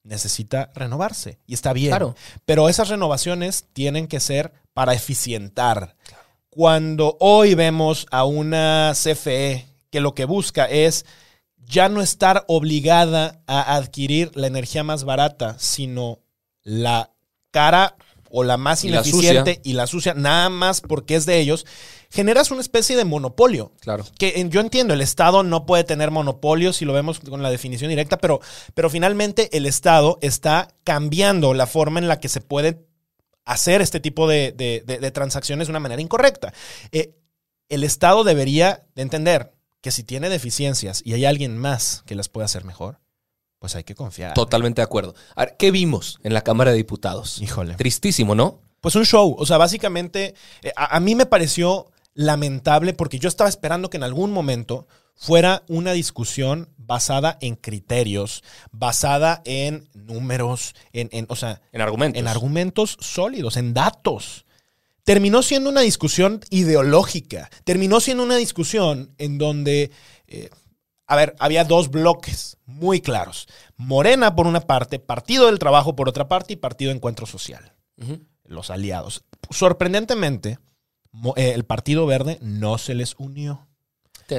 necesita 0.03 0.69
renovarse 0.75 1.39
y 1.47 1.55
está 1.55 1.73
bien. 1.73 1.89
Claro. 1.89 2.15
Pero 2.45 2.69
esas 2.69 2.89
renovaciones 2.89 3.65
tienen 3.73 4.07
que 4.07 4.19
ser 4.19 4.53
para 4.73 4.93
eficientar. 4.93 5.95
Cuando 6.49 7.17
hoy 7.19 7.55
vemos 7.55 8.05
a 8.11 8.25
una 8.25 8.93
CFE 8.93 9.65
que 9.89 10.01
lo 10.01 10.13
que 10.13 10.25
busca 10.25 10.65
es 10.65 11.05
ya 11.57 11.89
no 11.89 12.01
estar 12.01 12.43
obligada 12.47 13.41
a 13.47 13.75
adquirir 13.75 14.31
la 14.35 14.47
energía 14.47 14.83
más 14.83 15.03
barata, 15.05 15.55
sino 15.57 16.19
la 16.63 17.11
cara 17.51 17.95
o 18.29 18.43
la 18.43 18.55
más 18.57 18.83
Y 18.85 18.89
la 18.89 19.01
ineficiente 19.01 19.59
y 19.63 19.73
la 19.73 19.87
sucia, 19.87 20.13
nada 20.13 20.49
más 20.49 20.79
porque 20.81 21.15
es 21.15 21.25
de 21.25 21.39
ellos, 21.39 21.65
generas 22.09 22.49
una 22.51 22.61
especie 22.61 22.95
de 22.95 23.03
monopolio. 23.03 23.73
Claro. 23.81 24.05
Que 24.17 24.47
yo 24.49 24.61
entiendo, 24.61 24.93
el 24.93 25.01
Estado 25.01 25.43
no 25.43 25.65
puede 25.65 25.83
tener 25.83 26.11
monopolio 26.11 26.71
si 26.71 26.85
lo 26.85 26.93
vemos 26.93 27.19
con 27.19 27.43
la 27.43 27.49
definición 27.51 27.89
directa, 27.89 28.17
pero, 28.19 28.39
pero 28.73 28.89
finalmente 28.89 29.49
el 29.57 29.65
Estado 29.65 30.17
está 30.21 30.69
cambiando 30.85 31.53
la 31.53 31.67
forma 31.67 31.99
en 31.99 32.07
la 32.07 32.19
que 32.21 32.29
se 32.29 32.39
puede 32.39 32.85
hacer 33.43 33.81
este 33.81 33.99
tipo 33.99 34.27
de, 34.29 34.53
de- 34.53 34.83
de- 34.85 34.99
de 34.99 35.11
transacciones 35.11 35.67
de 35.67 35.71
una 35.71 35.79
manera 35.81 36.01
incorrecta. 36.01 36.53
Eh, 36.93 37.13
el 37.67 37.83
Estado 37.83 38.23
debería 38.23 38.85
de 38.95 39.01
entender 39.01 39.51
que 39.81 39.91
si 39.91 40.03
tiene 40.03 40.29
deficiencias 40.29 41.01
y 41.03 41.13
hay 41.13 41.25
alguien 41.25 41.57
más 41.57 42.03
que 42.05 42.15
las 42.15 42.29
pueda 42.29 42.45
hacer 42.45 42.63
mejor, 42.63 42.99
pues 43.61 43.75
hay 43.75 43.83
que 43.83 43.93
confiar. 43.93 44.33
Totalmente 44.33 44.81
de 44.81 44.85
acuerdo. 44.85 45.13
A 45.35 45.45
ver, 45.45 45.55
¿qué 45.55 45.69
vimos 45.69 46.17
en 46.23 46.33
la 46.33 46.41
Cámara 46.41 46.71
de 46.71 46.77
Diputados? 46.77 47.39
Híjole. 47.43 47.75
Tristísimo, 47.75 48.33
¿no? 48.33 48.59
Pues 48.81 48.95
un 48.95 49.05
show. 49.05 49.35
O 49.37 49.45
sea, 49.45 49.57
básicamente, 49.57 50.33
eh, 50.63 50.73
a, 50.75 50.97
a 50.97 50.99
mí 50.99 51.13
me 51.13 51.27
pareció 51.27 51.91
lamentable 52.15 52.93
porque 52.93 53.19
yo 53.19 53.29
estaba 53.29 53.49
esperando 53.51 53.91
que 53.91 53.97
en 53.97 54.03
algún 54.03 54.31
momento 54.31 54.87
fuera 55.15 55.61
una 55.67 55.91
discusión 55.91 56.69
basada 56.77 57.37
en 57.39 57.55
criterios, 57.55 58.43
basada 58.71 59.43
en 59.45 59.87
números, 59.93 60.73
en, 60.91 61.09
en, 61.11 61.27
o 61.29 61.35
sea, 61.35 61.61
En 61.71 61.81
argumentos. 61.81 62.19
en 62.19 62.27
argumentos 62.27 62.97
sólidos, 62.99 63.57
en 63.57 63.75
datos. 63.75 64.45
Terminó 65.03 65.43
siendo 65.43 65.69
una 65.69 65.81
discusión 65.81 66.41
ideológica. 66.49 67.51
Terminó 67.63 67.99
siendo 67.99 68.23
una 68.23 68.37
discusión 68.37 69.13
en 69.19 69.37
donde, 69.37 69.91
eh, 70.27 70.49
a 71.11 71.15
ver, 71.15 71.35
había 71.39 71.63
dos 71.63 71.89
bloques 71.89 72.57
muy 72.65 73.01
claros. 73.01 73.47
Morena 73.77 74.35
por 74.35 74.47
una 74.47 74.61
parte, 74.61 74.99
Partido 74.99 75.47
del 75.47 75.59
Trabajo 75.59 75.95
por 75.95 76.07
otra 76.07 76.27
parte 76.27 76.53
y 76.53 76.55
Partido 76.55 76.91
Encuentro 76.91 77.25
Social 77.25 77.73
los 78.51 78.69
aliados. 78.69 79.23
Sorprendentemente, 79.49 80.59
eh, 81.35 81.53
el 81.55 81.63
Partido 81.63 82.05
Verde 82.05 82.37
no 82.41 82.77
se 82.77 82.93
les 82.93 83.15
unió. 83.17 83.67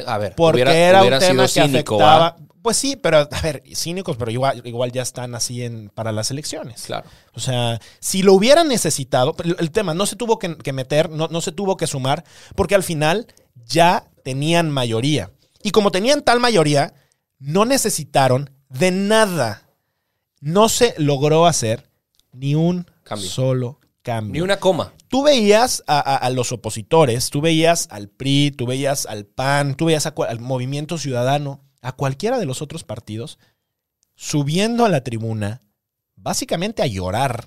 A 0.07 0.16
ver, 0.16 0.35
Porque 0.37 0.57
hubiera, 0.62 0.75
era 0.75 1.01
hubiera 1.01 1.18
un 1.18 1.23
tema 1.23 1.42
que 1.42 1.49
sido 1.49 1.66
cínico, 1.66 1.94
afectaba. 1.97 2.37
Pues 2.62 2.79
sí, 2.79 2.97
pero 2.97 3.29
a 3.31 3.40
ver, 3.42 3.62
cínicos, 3.75 4.16
pero 4.16 4.31
igual, 4.31 4.62
igual 4.64 4.90
ya 4.90 5.03
están 5.03 5.35
así 5.35 5.64
en, 5.64 5.90
para 5.90 6.12
las 6.12 6.31
elecciones. 6.31 6.85
Claro. 6.85 7.07
O 7.35 7.40
sea, 7.40 7.79
si 8.01 8.23
lo 8.23 8.33
hubieran 8.33 8.68
necesitado, 8.68 9.35
el, 9.44 9.57
el 9.59 9.70
tema 9.70 9.92
no 9.92 10.07
se 10.07 10.16
tuvo 10.16 10.38
que, 10.38 10.57
que 10.57 10.73
meter, 10.73 11.11
no, 11.11 11.29
no 11.29 11.40
se 11.42 11.53
tuvo 11.53 11.77
que 11.77 11.87
sumar, 11.87 12.25
porque 12.55 12.75
al 12.75 12.83
final 12.83 13.27
ya 13.66 14.09
tenían 14.23 14.70
mayoría. 14.70 15.31
Y 15.62 15.70
como 15.70 15.90
tenían 15.90 16.22
tal 16.22 16.40
mayoría, 16.40 16.94
no 17.38 17.64
necesitaron 17.64 18.51
de 18.68 18.90
nada. 18.90 19.68
No 20.40 20.68
se 20.68 20.94
logró 20.98 21.46
hacer 21.46 21.88
ni 22.33 22.55
un 22.55 22.87
Cambio. 23.05 23.29
solo 23.29 23.79
cambio 24.03 24.33
Ni 24.33 24.40
una 24.40 24.59
coma. 24.59 24.92
tú 25.09 25.22
veías 25.22 25.85
a, 25.87 25.98
a- 26.01 26.16
a 26.16 26.31
los 26.31 26.51
opositores, 26.51 27.31
tú 27.31 27.40
veías 27.40 27.87
al 27.90 28.09
PRI, 28.09 28.51
tú 28.51 28.66
veías 28.66 29.07
al 29.07 29.27
PAN, 29.27 29.77
tú 29.77 29.85
veías 29.87 30.07
a 30.07 30.14
al 30.29 30.40
Movimiento 30.40 30.98
Ciudadano, 30.98 31.61
a 31.83 31.92
cualquiera 31.92 32.38
de 32.40 32.46
los 32.46 32.62
otros 32.62 32.83
partidos, 32.85 33.38
subiendo 34.16 34.85
a 34.85 34.88
la 34.88 35.03
tribuna, 35.05 35.61
básicamente 36.16 36.83
a 36.83 36.87
llorar. 36.87 37.46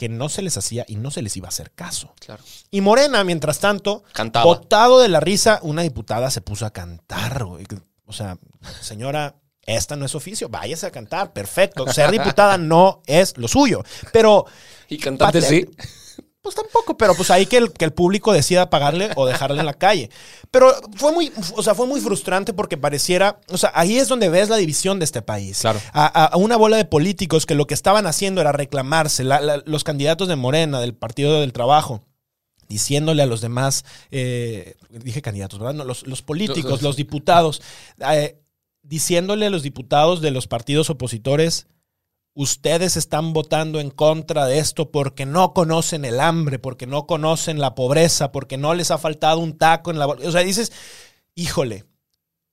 Que 0.00 0.08
no 0.08 0.30
se 0.30 0.40
les 0.40 0.56
hacía 0.56 0.86
y 0.88 0.96
no 0.96 1.10
se 1.10 1.20
les 1.20 1.36
iba 1.36 1.46
a 1.46 1.50
hacer 1.50 1.72
caso. 1.72 2.14
Claro. 2.20 2.42
Y 2.70 2.80
Morena, 2.80 3.22
mientras 3.22 3.58
tanto, 3.58 4.02
Cantaba. 4.14 4.46
botado 4.46 4.98
de 4.98 5.08
la 5.08 5.20
risa, 5.20 5.60
una 5.62 5.82
diputada 5.82 6.30
se 6.30 6.40
puso 6.40 6.64
a 6.64 6.70
cantar. 6.70 7.44
güey. 7.44 7.66
O 8.06 8.12
sea, 8.14 8.38
señora, 8.80 9.36
esta 9.60 9.96
no 9.96 10.06
es 10.06 10.14
oficio, 10.14 10.48
váyase 10.48 10.86
a 10.86 10.90
cantar, 10.90 11.34
perfecto. 11.34 11.86
Ser 11.92 12.12
diputada 12.12 12.56
no 12.56 13.02
es 13.04 13.36
lo 13.36 13.46
suyo. 13.46 13.84
Pero 14.10 14.46
Y 14.88 14.96
cantante 14.96 15.42
sí. 15.42 15.66
Pues 16.42 16.54
tampoco, 16.54 16.96
pero 16.96 17.14
pues 17.14 17.30
ahí 17.30 17.44
que 17.44 17.58
el, 17.58 17.70
que 17.72 17.84
el 17.84 17.92
público 17.92 18.32
decida 18.32 18.70
pagarle 18.70 19.10
o 19.14 19.26
dejarle 19.26 19.60
en 19.60 19.66
la 19.66 19.74
calle. 19.74 20.08
Pero 20.50 20.72
fue 20.96 21.12
muy, 21.12 21.30
o 21.54 21.62
sea, 21.62 21.74
fue 21.74 21.86
muy 21.86 22.00
frustrante 22.00 22.54
porque 22.54 22.78
pareciera, 22.78 23.40
o 23.50 23.58
sea, 23.58 23.72
ahí 23.74 23.98
es 23.98 24.08
donde 24.08 24.30
ves 24.30 24.48
la 24.48 24.56
división 24.56 24.98
de 24.98 25.04
este 25.04 25.20
país. 25.20 25.58
Claro. 25.60 25.80
A, 25.92 26.06
a- 26.06 26.36
una 26.38 26.56
bola 26.56 26.78
de 26.78 26.86
políticos 26.86 27.44
que 27.44 27.54
lo 27.54 27.66
que 27.66 27.74
estaban 27.74 28.06
haciendo 28.06 28.40
era 28.40 28.52
reclamarse, 28.52 29.22
la- 29.22 29.40
la- 29.42 29.62
los 29.66 29.84
candidatos 29.84 30.28
de 30.28 30.36
Morena, 30.36 30.80
del 30.80 30.94
Partido 30.94 31.40
del 31.42 31.52
Trabajo, 31.52 32.04
diciéndole 32.68 33.22
a 33.22 33.26
los 33.26 33.42
demás, 33.42 33.84
eh, 34.10 34.76
dije 34.88 35.20
candidatos, 35.20 35.58
¿verdad? 35.58 35.74
No, 35.74 35.84
los, 35.84 36.06
los 36.06 36.22
políticos, 36.22 36.80
los 36.80 36.96
diputados, 36.96 37.60
eh, 38.12 38.40
diciéndole 38.82 39.44
a 39.46 39.50
los 39.50 39.62
diputados 39.62 40.22
de 40.22 40.30
los 40.30 40.46
partidos 40.46 40.88
opositores, 40.88 41.66
ustedes 42.34 42.96
están 42.96 43.32
votando 43.32 43.80
en 43.80 43.90
contra 43.90 44.46
de 44.46 44.58
esto 44.58 44.90
porque 44.90 45.26
no 45.26 45.52
conocen 45.52 46.04
el 46.04 46.20
hambre, 46.20 46.58
porque 46.58 46.86
no 46.86 47.06
conocen 47.06 47.60
la 47.60 47.74
pobreza, 47.74 48.32
porque 48.32 48.56
no 48.56 48.74
les 48.74 48.90
ha 48.90 48.98
faltado 48.98 49.38
un 49.38 49.58
taco 49.58 49.90
en 49.90 49.98
la... 49.98 50.06
bol-". 50.06 50.24
O 50.24 50.32
sea, 50.32 50.42
dices, 50.42 50.72
híjole, 51.34 51.84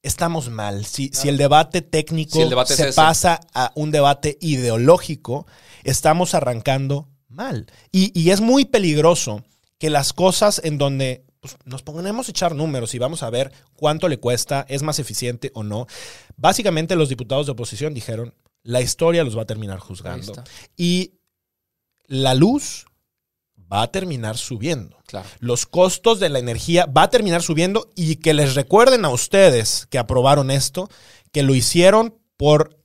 estamos 0.03 0.49
mal. 0.49 0.85
Si, 0.85 1.09
si 1.13 1.29
el 1.29 1.37
debate 1.37 1.81
técnico 1.81 2.37
Si 2.37 2.41
el 2.41 2.49
debate 2.49 2.73
es 2.73 2.79
se 2.79 2.93
pasa 2.93 3.39
a 3.53 3.71
un 3.75 3.91
debate 3.91 4.37
ideológico, 4.41 5.45
estamos 5.83 6.33
arrancando 6.33 7.07
mal. 7.29 7.67
Y, 7.91 8.17
y 8.19 8.31
es 8.31 8.41
muy 8.41 8.65
peligroso 8.65 9.43
que 9.77 9.89
las 9.89 10.13
cosas 10.13 10.61
en 10.63 10.77
donde 10.77 11.23
pues, 11.39 11.55
nos 11.65 11.83
ponemos 11.83 12.27
a 12.27 12.31
echar 12.31 12.55
números 12.55 12.95
y 12.95 12.99
vamos 12.99 13.23
a 13.23 13.29
ver 13.29 13.51
cuánto 13.75 14.07
le 14.09 14.19
cuesta, 14.19 14.65
es 14.69 14.81
más 14.81 14.99
eficiente 14.99 15.51
o 15.53 15.63
no. 15.63 15.87
Básicamente 16.35 16.95
los 16.95 17.09
diputados 17.09 17.45
de 17.45 17.51
oposición 17.51 17.93
dijeron, 17.93 18.33
la 18.63 18.81
historia 18.81 19.23
los 19.23 19.37
va 19.37 19.43
a 19.43 19.45
terminar 19.45 19.79
juzgando. 19.79 20.33
Y 20.75 21.13
la 22.07 22.33
luz 22.33 22.85
va 23.71 23.83
a 23.83 23.91
terminar 23.91 24.37
subiendo. 24.37 24.97
Claro. 25.05 25.27
Los 25.39 25.65
costos 25.65 26.19
de 26.19 26.29
la 26.29 26.39
energía 26.39 26.85
va 26.85 27.03
a 27.03 27.09
terminar 27.09 27.41
subiendo 27.41 27.89
y 27.95 28.17
que 28.17 28.33
les 28.33 28.55
recuerden 28.55 29.05
a 29.05 29.09
ustedes 29.09 29.87
que 29.89 29.97
aprobaron 29.97 30.51
esto, 30.51 30.89
que 31.31 31.43
lo 31.43 31.55
hicieron 31.55 32.17
por 32.37 32.77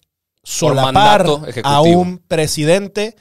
solapar 0.43 1.27
a 1.63 1.81
un 1.81 2.19
presidente 2.19 3.17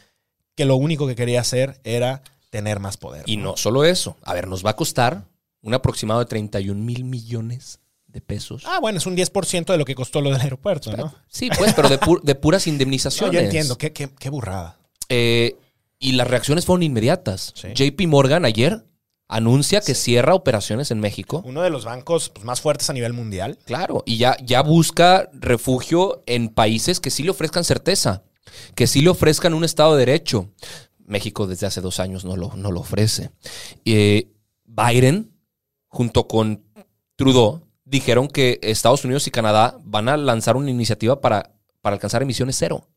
que 0.55 0.65
lo 0.65 0.75
único 0.75 1.07
que 1.07 1.15
quería 1.15 1.41
hacer 1.41 1.79
era 1.83 2.23
tener 2.49 2.79
más 2.79 2.97
poder. 2.97 3.23
Y 3.27 3.37
no 3.37 3.57
solo 3.57 3.85
eso. 3.85 4.17
A 4.23 4.33
ver, 4.33 4.47
nos 4.47 4.65
va 4.65 4.71
a 4.71 4.75
costar 4.75 5.25
un 5.61 5.73
aproximado 5.73 6.19
de 6.19 6.25
31 6.25 6.79
mil 6.81 7.03
millones 7.03 7.79
de 8.11 8.21
pesos. 8.21 8.63
Ah, 8.65 8.79
bueno, 8.79 8.97
es 8.97 9.05
un 9.05 9.15
10% 9.15 9.65
de 9.71 9.77
lo 9.77 9.85
que 9.85 9.95
costó 9.95 10.21
lo 10.21 10.31
del 10.31 10.41
aeropuerto, 10.41 10.95
¿no? 10.95 11.13
Sí, 11.27 11.49
pues, 11.57 11.73
pero 11.73 11.89
de, 11.89 11.99
pu- 11.99 12.21
de 12.21 12.35
puras 12.35 12.67
No, 12.67 12.73
indemnizaciones. 12.73 13.33
yo 13.33 13.39
entiendo, 13.39 13.77
qué, 13.77 13.91
qué- 13.93 14.09
qué 14.19 14.29
burrada. 14.29 14.77
Eh, 15.09 15.55
y 15.99 16.13
las 16.13 16.27
reacciones 16.27 16.65
fueron 16.65 16.83
inmediatas. 16.83 17.53
Sí. 17.55 17.69
JP 17.73 18.07
Morgan 18.07 18.45
ayer 18.45 18.85
anuncia 19.27 19.79
que 19.81 19.95
cierra 19.95 20.33
operaciones 20.35 20.91
en 20.91 20.99
México. 20.99 21.41
Uno 21.45 21.61
de 21.61 21.69
los 21.69 21.85
bancos 21.85 22.29
pues, 22.29 22.43
más 22.45 22.59
fuertes 22.59 22.89
a 22.89 22.93
nivel 22.93 23.13
mundial. 23.13 23.57
Claro, 23.65 24.03
y 24.05 24.17
ya, 24.17 24.35
ya 24.43 24.61
busca 24.61 25.29
refugio 25.33 26.23
en 26.25 26.49
países 26.49 26.99
que 26.99 27.09
sí 27.11 27.23
le 27.23 27.29
ofrezcan 27.31 27.63
certeza. 27.63 28.23
que 28.75 28.87
sí 28.87 29.01
le 29.01 29.09
ofrezcan 29.09 29.53
un 29.53 29.63
Estado 29.63 29.93
de 29.95 30.05
Derecho. 30.05 30.49
México 31.05 31.45
desde 31.47 31.67
hace 31.67 31.79
dos 31.81 31.99
años 32.01 32.25
no 32.25 32.35
lo, 32.35 32.53
no 32.55 32.71
lo 32.71 32.81
ofrece. 32.81 33.31
Eh, 33.85 34.31
Biden, 34.65 35.31
junto 35.87 36.27
con 36.27 36.63
Trudeau, 37.15 37.61
dijeron 37.91 38.27
que 38.27 38.57
Estados 38.63 39.05
Unidos 39.05 39.27
y 39.27 39.31
Canadá 39.31 39.77
van 39.83 40.09
a 40.09 40.17
lanzar 40.17 40.55
una 40.55 40.71
iniciativa 40.71 41.21
para, 41.21 41.51
para 41.81 41.93
alcanzar 41.95 42.23
emisiones 42.23 42.55
cero. 42.57 42.87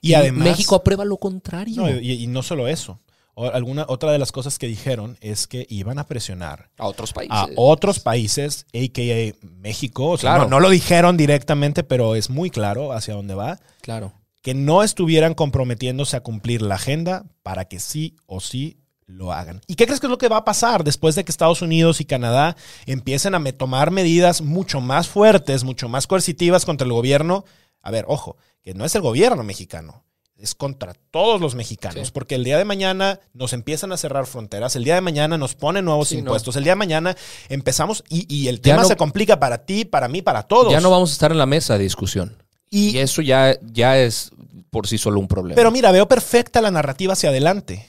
Y, 0.00 0.14
además. 0.14 0.44
México 0.48 0.76
aprueba 0.76 1.04
lo 1.04 1.18
contrario. 1.18 1.82
No, 1.82 1.90
y, 1.90 2.12
y 2.12 2.26
no 2.28 2.42
solo 2.42 2.68
eso. 2.68 3.00
O- 3.34 3.50
Alguna, 3.50 3.84
otra 3.88 4.12
de 4.12 4.18
las 4.18 4.32
cosas 4.32 4.58
que 4.58 4.66
dijeron 4.66 5.18
es 5.20 5.46
que 5.46 5.66
iban 5.68 5.98
a 5.98 6.06
presionar 6.06 6.70
a 6.78 6.86
otros 6.86 7.12
países. 7.12 7.36
a 7.36 7.46
otros 7.56 8.00
países, 8.00 8.64
a.k.a. 8.72 9.34
México. 9.60 10.10
O 10.10 10.16
sea, 10.16 10.30
Claro. 10.30 10.44
no, 10.44 10.50
no 10.50 10.60
lo 10.60 10.70
dijeron 10.70 11.16
directamente, 11.18 11.82
pero 11.84 12.14
es 12.14 12.30
muy 12.30 12.48
claro 12.48 12.92
hacia 12.92 13.12
dónde 13.14 13.34
va. 13.34 13.58
Claro. 13.82 14.14
Que 14.40 14.54
no 14.54 14.82
estuvieran 14.82 15.34
comprometiéndose 15.34 16.16
a 16.16 16.20
cumplir 16.22 16.62
la 16.62 16.76
agenda 16.76 17.24
para 17.42 17.66
que 17.66 17.80
sí 17.80 18.16
o 18.26 18.40
sí 18.40 18.78
lo 19.06 19.32
hagan. 19.32 19.60
¿Y 19.66 19.76
qué 19.76 19.86
crees 19.86 20.00
que 20.00 20.06
es 20.06 20.10
lo 20.10 20.18
que 20.18 20.28
va 20.28 20.38
a 20.38 20.44
pasar 20.44 20.82
después 20.84 21.14
de 21.14 21.24
que 21.24 21.30
Estados 21.30 21.62
Unidos 21.62 22.00
y 22.00 22.04
Canadá 22.04 22.56
empiecen 22.86 23.34
a 23.34 23.52
tomar 23.52 23.90
medidas 23.90 24.42
mucho 24.42 24.80
más 24.80 25.08
fuertes, 25.08 25.62
mucho 25.64 25.88
más 25.88 26.06
coercitivas 26.06 26.64
contra 26.64 26.84
el 26.86 26.92
gobierno? 26.92 27.44
A 27.82 27.90
ver, 27.92 28.04
ojo, 28.08 28.36
que 28.62 28.74
no 28.74 28.84
es 28.84 28.94
el 28.96 29.02
gobierno 29.02 29.44
mexicano, 29.44 30.02
es 30.36 30.56
contra 30.56 30.92
todos 31.12 31.40
los 31.40 31.54
mexicanos, 31.54 32.08
Sí. 32.08 32.12
porque 32.12 32.34
el 32.34 32.42
día 32.44 32.58
de 32.58 32.64
mañana 32.64 33.20
nos 33.32 33.52
empiezan 33.52 33.92
a 33.92 33.96
cerrar 33.96 34.26
fronteras, 34.26 34.74
el 34.74 34.82
día 34.84 34.96
de 34.96 35.00
mañana 35.00 35.38
nos 35.38 35.54
ponen 35.54 35.84
nuevos 35.84 36.08
Sí, 36.08 36.16
no. 36.16 36.20
impuestos, 36.22 36.56
el 36.56 36.64
día 36.64 36.72
de 36.72 36.76
mañana 36.76 37.16
empezamos 37.48 38.02
y, 38.08 38.26
y 38.34 38.48
el 38.48 38.60
tema 38.60 38.82
no- 38.82 38.88
se 38.88 38.96
complica 38.96 39.38
para 39.38 39.64
ti, 39.64 39.84
para 39.84 40.08
mí, 40.08 40.20
para 40.20 40.42
todos. 40.42 40.72
Ya 40.72 40.80
no 40.80 40.90
vamos 40.90 41.10
a 41.10 41.12
estar 41.12 41.30
en 41.30 41.38
la 41.38 41.46
mesa 41.46 41.78
de 41.78 41.84
discusión. 41.84 42.42
y, 42.68 42.90
Y 42.90 42.98
eso 42.98 43.22
ya, 43.22 43.56
ya 43.62 43.96
es 43.98 44.32
por 44.70 44.88
sí 44.88 44.98
solo 44.98 45.20
un 45.20 45.28
problema. 45.28 45.54
Pero 45.54 45.70
mira, 45.70 45.92
veo 45.92 46.08
perfecta 46.08 46.60
la 46.60 46.72
narrativa 46.72 47.12
hacia 47.12 47.28
adelante. 47.30 47.86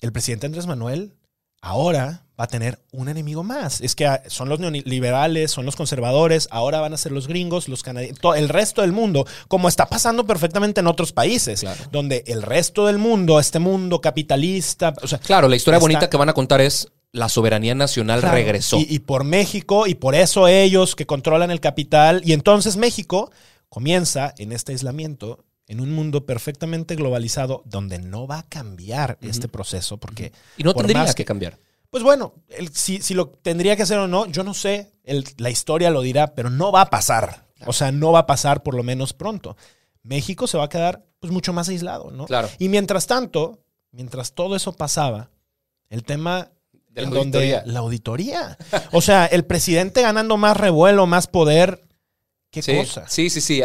El 0.00 0.12
presidente 0.12 0.46
Andrés 0.46 0.66
Manuel 0.66 1.14
ahora 1.60 2.24
va 2.38 2.44
a 2.44 2.46
tener 2.48 2.78
un 2.92 3.08
enemigo 3.08 3.42
más. 3.42 3.80
Es 3.80 3.96
que 3.96 4.06
ah, 4.06 4.22
son 4.28 4.48
los 4.48 4.60
neoliberales, 4.60 5.50
son 5.50 5.66
los 5.66 5.74
conservadores, 5.74 6.46
ahora 6.52 6.80
van 6.80 6.94
a 6.94 6.96
ser 6.96 7.10
los 7.10 7.26
gringos, 7.26 7.68
los 7.68 7.82
canadienses, 7.82 8.22
el 8.36 8.48
resto 8.48 8.82
del 8.82 8.92
mundo, 8.92 9.26
como 9.48 9.68
está 9.68 9.86
pasando 9.86 10.24
perfectamente 10.24 10.80
en 10.80 10.86
otros 10.86 11.12
países, 11.12 11.60
Claro. 11.60 11.84
donde 11.90 12.22
el 12.28 12.42
resto 12.42 12.86
del 12.86 12.98
mundo, 12.98 13.40
este 13.40 13.58
mundo 13.58 14.00
capitalista, 14.00 14.94
o 15.02 15.08
sea, 15.08 15.18
claro, 15.18 15.48
la 15.48 15.56
historia 15.56 15.78
está- 15.78 15.82
bonita 15.84 16.10
que 16.10 16.16
van 16.16 16.28
a 16.28 16.32
contar 16.34 16.60
es 16.60 16.88
la 17.10 17.28
soberanía 17.28 17.74
nacional 17.74 18.20
Claro. 18.20 18.36
regresó. 18.36 18.78
Y, 18.78 18.86
y 18.88 18.98
por 19.00 19.24
México, 19.24 19.88
y 19.88 19.96
por 19.96 20.14
eso 20.14 20.46
ellos 20.46 20.94
que 20.94 21.06
controlan 21.06 21.50
el 21.50 21.58
capital. 21.60 22.20
Y 22.24 22.34
entonces 22.34 22.76
México 22.76 23.32
comienza 23.68 24.32
en 24.38 24.52
este 24.52 24.72
aislamiento, 24.72 25.44
en 25.68 25.80
un 25.80 25.92
mundo 25.92 26.26
perfectamente 26.26 26.96
globalizado, 26.96 27.62
donde 27.66 27.98
no 27.98 28.26
va 28.26 28.40
a 28.40 28.48
cambiar 28.48 29.18
este 29.20 29.48
proceso, 29.48 29.98
porque, 29.98 30.32
Y 30.56 30.64
no 30.64 30.72
por 30.72 30.82
tendría 30.82 31.02
más 31.04 31.14
que 31.14 31.24
cambiar. 31.24 31.58
pues 31.90 32.02
bueno, 32.02 32.34
el- 32.48 32.74
si, 32.74 33.00
si 33.02 33.14
lo 33.14 33.28
tendría 33.28 33.76
que 33.76 33.82
hacer 33.82 33.98
o 33.98 34.08
no, 34.08 34.26
yo 34.26 34.42
no 34.44 34.54
sé, 34.54 34.92
el- 35.04 35.24
la 35.36 35.50
historia 35.50 35.90
lo 35.90 36.00
dirá, 36.02 36.34
pero 36.34 36.50
no 36.50 36.72
va 36.72 36.80
a 36.82 36.90
pasar. 36.90 37.46
O 37.66 37.72
sea, 37.72 37.92
no 37.92 38.12
va 38.12 38.20
a 38.20 38.26
pasar 38.26 38.62
por 38.62 38.74
lo 38.74 38.82
menos 38.82 39.12
pronto. 39.12 39.56
México 40.02 40.46
se 40.46 40.56
va 40.58 40.64
a 40.64 40.68
quedar 40.68 41.04
pues 41.20 41.32
mucho 41.32 41.52
más 41.52 41.68
aislado, 41.68 42.10
¿no? 42.12 42.26
Claro. 42.26 42.48
Y 42.58 42.68
mientras 42.68 43.06
tanto, 43.06 43.64
mientras 43.90 44.32
todo 44.32 44.54
eso 44.56 44.72
pasaba, 44.72 45.30
el 45.90 46.04
tema 46.04 46.50
De 46.90 47.02
la 47.02 47.08
en 47.08 47.14
donde 47.14 47.38
auditoría. 47.38 47.62
la 47.66 47.78
auditoría. 47.80 48.58
O 48.92 49.00
sea, 49.02 49.26
el 49.26 49.44
presidente 49.44 50.00
ganando 50.02 50.36
más 50.36 50.56
revuelo, 50.56 51.06
más 51.06 51.26
poder. 51.26 51.82
¿Qué 52.50 52.62
Sí, 52.62 52.76
cosa? 52.76 53.08
sí, 53.08 53.28
sí, 53.28 53.40
sí. 53.40 53.60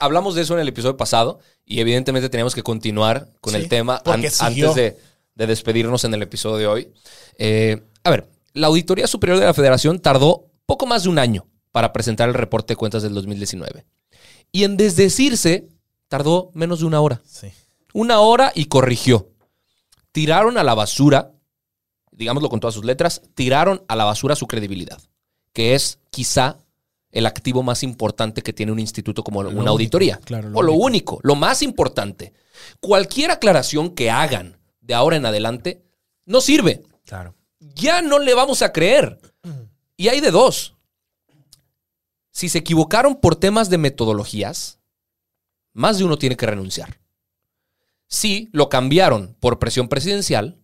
Hablamos 0.00 0.34
de 0.34 0.42
eso 0.42 0.54
en 0.54 0.60
el 0.60 0.68
episodio 0.68 0.96
pasado 0.96 1.38
y 1.64 1.80
evidentemente 1.80 2.28
teníamos 2.28 2.54
que 2.54 2.62
continuar 2.62 3.28
con 3.40 3.52
Sí, 3.54 3.60
el 3.60 3.68
tema 3.68 3.96
an- 4.04 4.24
antes 4.40 4.74
de, 4.74 4.98
de 5.34 5.46
despedirnos 5.46 6.04
en 6.04 6.14
el 6.14 6.22
episodio 6.22 6.56
de 6.56 6.66
hoy. 6.66 6.92
Eh, 7.38 7.82
a 8.02 8.10
ver, 8.10 8.28
la 8.54 8.66
Auditoría 8.68 9.06
Superior 9.06 9.38
de 9.38 9.44
la 9.46 9.54
Federación 9.54 10.00
tardó 10.00 10.46
poco 10.66 10.86
más 10.86 11.02
de 11.04 11.10
un 11.10 11.18
año 11.18 11.46
para 11.70 11.92
presentar 11.92 12.28
el 12.28 12.34
reporte 12.34 12.72
de 12.72 12.76
cuentas 12.76 13.02
del 13.02 13.14
2019. 13.14 13.84
Y 14.52 14.64
en 14.64 14.76
desdecirse, 14.76 15.68
tardó 16.08 16.50
menos 16.54 16.80
de 16.80 16.86
una 16.86 17.00
hora. 17.00 17.20
Sí. 17.24 17.48
Una 17.92 18.20
hora 18.20 18.52
y 18.54 18.64
corrigió. 18.64 19.28
Tiraron 20.12 20.58
a 20.58 20.64
la 20.64 20.74
basura, 20.74 21.32
digámoslo 22.10 22.48
con 22.48 22.58
todas 22.58 22.74
sus 22.74 22.84
letras, 22.84 23.22
tiraron 23.34 23.84
a 23.86 23.94
la 23.96 24.04
basura 24.04 24.34
su 24.34 24.46
credibilidad, 24.48 25.00
que 25.52 25.74
es 25.76 26.00
quizá 26.10 26.58
el 27.12 27.26
activo 27.26 27.62
más 27.62 27.82
importante 27.82 28.42
que 28.42 28.52
tiene 28.52 28.72
un 28.72 28.78
instituto 28.78 29.24
como 29.24 29.40
una 29.40 29.48
único, 29.50 29.68
auditoría. 29.68 30.18
claro, 30.24 30.50
lo 30.50 30.58
o 30.58 30.62
lo 30.62 30.72
único. 30.72 30.86
único, 30.86 31.20
lo 31.22 31.34
más 31.34 31.62
importante. 31.62 32.32
Cualquier 32.80 33.30
aclaración 33.30 33.94
que 33.94 34.10
hagan 34.10 34.58
de 34.80 34.94
ahora 34.94 35.16
en 35.16 35.26
adelante 35.26 35.82
no 36.24 36.40
sirve. 36.40 36.82
Claro. 37.04 37.34
Ya 37.58 38.02
no 38.02 38.18
le 38.18 38.34
vamos 38.34 38.62
a 38.62 38.72
creer. 38.72 39.18
Y 39.96 40.08
hay 40.08 40.20
de 40.20 40.30
dos. 40.30 40.76
Si 42.30 42.48
se 42.48 42.58
equivocaron 42.58 43.16
por 43.16 43.36
temas 43.36 43.68
de 43.70 43.78
metodologías, 43.78 44.78
más 45.72 45.98
de 45.98 46.04
uno 46.04 46.16
tiene 46.16 46.36
que 46.36 46.46
renunciar. 46.46 47.00
Si 48.06 48.48
lo 48.52 48.68
cambiaron 48.68 49.36
por 49.40 49.58
presión 49.58 49.88
presidencial, 49.88 50.58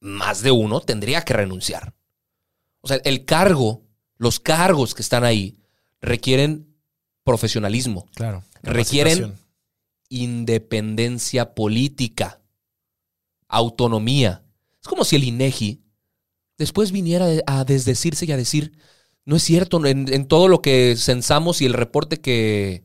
más 0.00 0.42
de 0.42 0.50
uno 0.50 0.80
tendría 0.80 1.22
que 1.22 1.32
renunciar. 1.32 1.94
O 2.80 2.88
sea, 2.88 2.98
el 3.04 3.24
cargo, 3.24 3.82
los 4.18 4.40
cargos 4.40 4.94
que 4.94 5.02
están 5.02 5.24
ahí 5.24 5.58
requieren 6.06 6.66
profesionalismo, 7.24 8.06
Claro. 8.14 8.42
Requieren- 8.62 9.34
independencia 10.08 11.54
política, 11.54 12.40
autonomía. 13.48 14.42
Es 14.80 14.88
como 14.88 15.04
si 15.04 15.16
el 15.16 15.24
INEGI 15.24 15.82
después 16.58 16.92
viniera 16.92 17.26
a 17.46 17.64
desdecirse 17.64 18.24
y 18.26 18.32
a 18.32 18.36
decir, 18.36 18.72
no 19.24 19.36
es 19.36 19.42
cierto, 19.42 19.84
en, 19.84 20.12
en 20.12 20.26
todo 20.28 20.46
lo 20.48 20.62
que 20.62 20.94
censamos 20.96 21.60
y 21.60 21.66
el 21.66 21.72
reporte 21.74 22.20
que, 22.20 22.84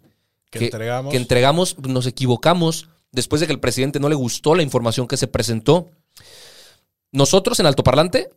Que 0.49 0.65
entregamos. 0.65 1.11
que 1.11 1.17
entregamos, 1.17 1.77
nos 1.79 2.07
equivocamos 2.07 2.89
después 3.11 3.39
de 3.39 3.47
que 3.47 3.53
el 3.53 3.59
presidente 3.59 3.99
no 3.99 4.09
le 4.09 4.15
gustó 4.15 4.55
la 4.55 4.63
información 4.63 5.07
que 5.07 5.17
se 5.17 5.27
presentó. 5.27 5.89
Nosotros 7.11 7.59
en 7.59 7.65
Altoparlante 7.67 8.29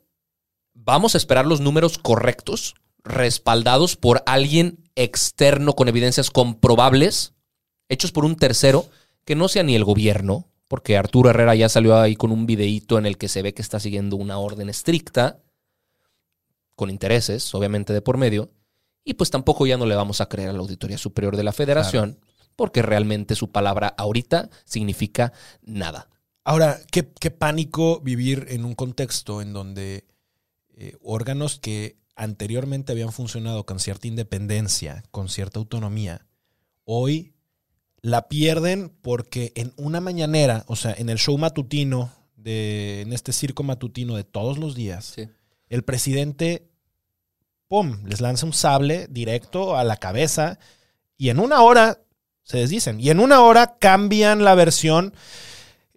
vamos 0.75 1.15
a 1.15 1.19
esperar 1.19 1.47
los 1.47 1.61
números 1.61 1.97
correctos, 1.99 2.75
respaldados 3.05 3.97
por 3.97 4.23
alguien 4.27 4.79
externo 4.97 5.75
con 5.75 5.89
evidencias 5.89 6.31
comprobables, 6.31 7.35
hechos 7.89 8.13
por 8.13 8.25
un 8.25 8.37
tercero, 8.37 8.89
que 9.25 9.35
no 9.35 9.49
sea 9.49 9.63
ni 9.63 9.75
el 9.75 9.85
gobierno, 9.85 10.49
porque 10.69 10.97
Arturo 10.97 11.31
Herrera 11.31 11.55
ya 11.55 11.69
salió 11.69 11.97
ahí 11.97 12.17
con 12.17 12.33
un 12.33 12.47
videíto 12.47 12.99
en 12.99 13.07
el 13.07 13.19
que 13.19 13.29
se 13.29 13.43
ve 13.43 13.55
que 13.55 13.63
está 13.63 13.79
siguiendo 13.79 14.17
una 14.17 14.39
orden 14.39 14.69
estricta, 14.69 15.41
con 16.75 16.91
intereses, 16.91 17.55
obviamente, 17.55 17.93
de 17.93 18.03
por 18.03 18.17
medio, 18.17 18.51
y 19.05 19.15
pues 19.15 19.31
tampoco 19.31 19.67
ya 19.67 19.77
no 19.77 19.87
le 19.87 19.95
vamos 19.95 20.21
a 20.21 20.29
creer 20.29 20.49
a 20.49 20.53
la 20.53 20.61
Auditoría 20.61 20.99
Superior 20.99 21.37
de 21.37 21.45
la 21.45 21.53
Federación, 21.53 22.19
porque 22.57 22.83
realmente 22.83 23.35
su 23.35 23.53
palabra 23.53 23.95
ahorita 23.99 24.49
significa 24.65 25.33
nada. 25.63 26.09
Ahora, 26.43 26.81
qué, 26.91 27.13
qué 27.21 27.31
pánico 27.31 28.01
vivir 28.01 28.47
en 28.51 28.65
un 28.65 28.75
contexto 28.75 29.43
en 29.43 29.53
donde 29.53 30.07
eh, 30.77 30.97
órganos 31.03 31.59
que 31.59 31.97
anteriormente 32.17 32.93
habían 32.93 33.13
funcionado 33.13 33.65
con 33.67 33.81
cierta 33.81 34.07
independencia, 34.07 35.03
con 35.11 35.29
cierta 35.29 35.59
autonomía, 35.59 36.27
hoy 36.85 37.35
la 38.01 38.29
pierden 38.29 38.91
porque 39.03 39.53
en 39.57 39.73
una 39.77 40.01
mañanera, 40.01 40.65
o 40.69 40.77
sea, 40.77 40.95
en 40.97 41.09
el 41.09 41.19
show 41.19 41.37
matutino, 41.39 42.13
de, 42.37 43.01
en 43.01 43.13
este 43.15 43.33
circo 43.33 43.63
matutino 43.63 44.17
de 44.17 44.25
todos 44.25 44.59
los 44.59 44.75
días, 44.75 45.07
Sí. 45.17 45.29
el 45.69 45.83
presidente, 45.83 46.69
¡pum!, 47.69 48.05
les 48.05 48.21
lanza 48.21 48.45
un 48.45 48.53
sable 48.53 49.07
directo 49.09 49.77
a 49.77 49.85
la 49.85 49.97
cabeza 49.97 50.59
y 51.17 51.31
en 51.31 51.39
una 51.39 51.63
hora 51.63 52.01
se 52.43 52.59
desdicen. 52.59 53.01
Y 53.01 53.09
en 53.09 53.21
una 53.21 53.41
hora 53.41 53.79
cambian 53.79 54.45
la 54.45 54.55
versión. 54.55 55.15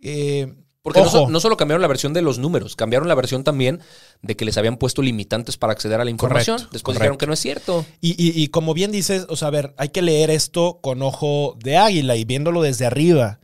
eh, 0.02 0.56
Porque 0.94 1.32
no, 1.32 1.40
solo 1.40 1.58
cambiaron 1.58 1.82
la 1.82 1.88
versión 1.88 2.14
de 2.14 2.22
los 2.22 2.40
números, 2.40 2.76
cambiaron 2.76 3.08
la 3.08 3.16
versión 3.16 3.44
también 3.44 3.82
de 4.22 4.36
que 4.36 4.46
les 4.46 4.58
habían 4.58 4.78
puesto 4.78 5.02
limitantes 5.02 5.58
para 5.58 5.74
acceder 5.74 6.00
a 6.00 6.06
la 6.06 6.12
información. 6.12 6.58
Correcto, 6.58 6.74
Después 6.74 6.96
correcto. 6.96 7.04
dijeron 7.04 7.18
que 7.18 7.28
no 7.28 7.34
es 7.34 7.40
cierto. 7.40 7.86
Y, 8.02 8.12
y- 8.12 8.42
y 8.42 8.48
como 8.48 8.74
bien 8.74 8.92
dices, 8.92 9.26
o 9.30 9.36
sea, 9.36 9.50
a 9.50 9.52
ver, 9.52 9.74
hay 9.78 9.90
que 9.90 10.02
leer 10.02 10.30
esto 10.30 10.80
con 10.82 11.02
ojo 11.02 11.58
de 11.64 11.78
águila 11.78 12.16
y 12.16 12.24
viéndolo 12.26 12.62
desde 12.62 12.86
arriba. 12.86 13.40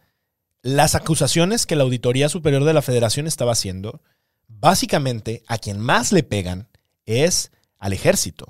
Las 0.61 0.95
acusaciones 0.95 1.65
que 1.65 1.75
la 1.75 1.83
Auditoría 1.83 2.29
Superior 2.29 2.63
de 2.63 2.73
la 2.73 2.81
Federación 2.81 3.27
estaba 3.27 3.51
haciendo, 3.51 4.01
básicamente 4.47 5.43
a 5.47 5.57
quien 5.57 5.79
más 5.79 6.11
le 6.11 6.23
pegan 6.23 6.69
es 7.05 7.51
al 7.77 7.93
ejército. 7.93 8.47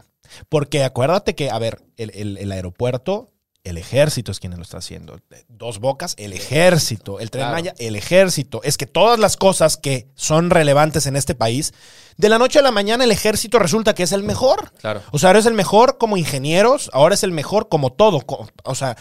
Porque 0.50 0.84
acuérdate 0.84 1.36
que, 1.36 1.50
a 1.50 1.58
ver, 1.60 1.82
el, 1.98 2.12
el- 2.14 2.38
el 2.38 2.52
aeropuerto, 2.52 3.32
el 3.64 3.78
ejército 3.78 4.32
es 4.32 4.40
quien 4.40 4.56
lo 4.56 4.62
está 4.62 4.78
haciendo. 4.78 5.20
Dos 5.48 5.80
bocas, 5.80 6.16
el 6.18 6.34
ejército. 6.34 7.20
El 7.20 7.32
tren 7.32 7.44
Claro. 7.44 7.54
Maya, 7.54 7.74
el 7.78 7.96
ejército. 7.96 8.62
Es 8.64 8.78
que 8.78 8.86
todas 8.86 9.20
las 9.20 9.38
cosas 9.38 9.78
que 9.78 10.10
son 10.16 10.50
relevantes 10.50 11.06
en 11.06 11.16
este 11.16 11.34
país, 11.34 11.74
de 12.18 12.30
la 12.30 12.38
noche 12.38 12.60
a 12.60 12.62
la 12.62 12.72
mañana 12.72 13.06
el 13.06 13.12
ejército 13.12 13.60
resulta 13.60 13.96
que 13.96 14.04
es 14.04 14.12
el 14.12 14.24
mejor. 14.24 14.74
Claro. 14.80 15.02
O 15.12 15.20
sea, 15.20 15.30
ahora 15.30 15.40
es 15.40 15.46
el 15.46 15.54
mejor 15.54 15.98
como 15.98 16.18
ingenieros, 16.18 16.90
ahora 16.94 17.16
es 17.16 17.24
el 17.24 17.32
mejor 17.32 17.70
como 17.70 17.94
todo. 17.94 18.22
O 18.64 18.76
sea, 18.76 18.98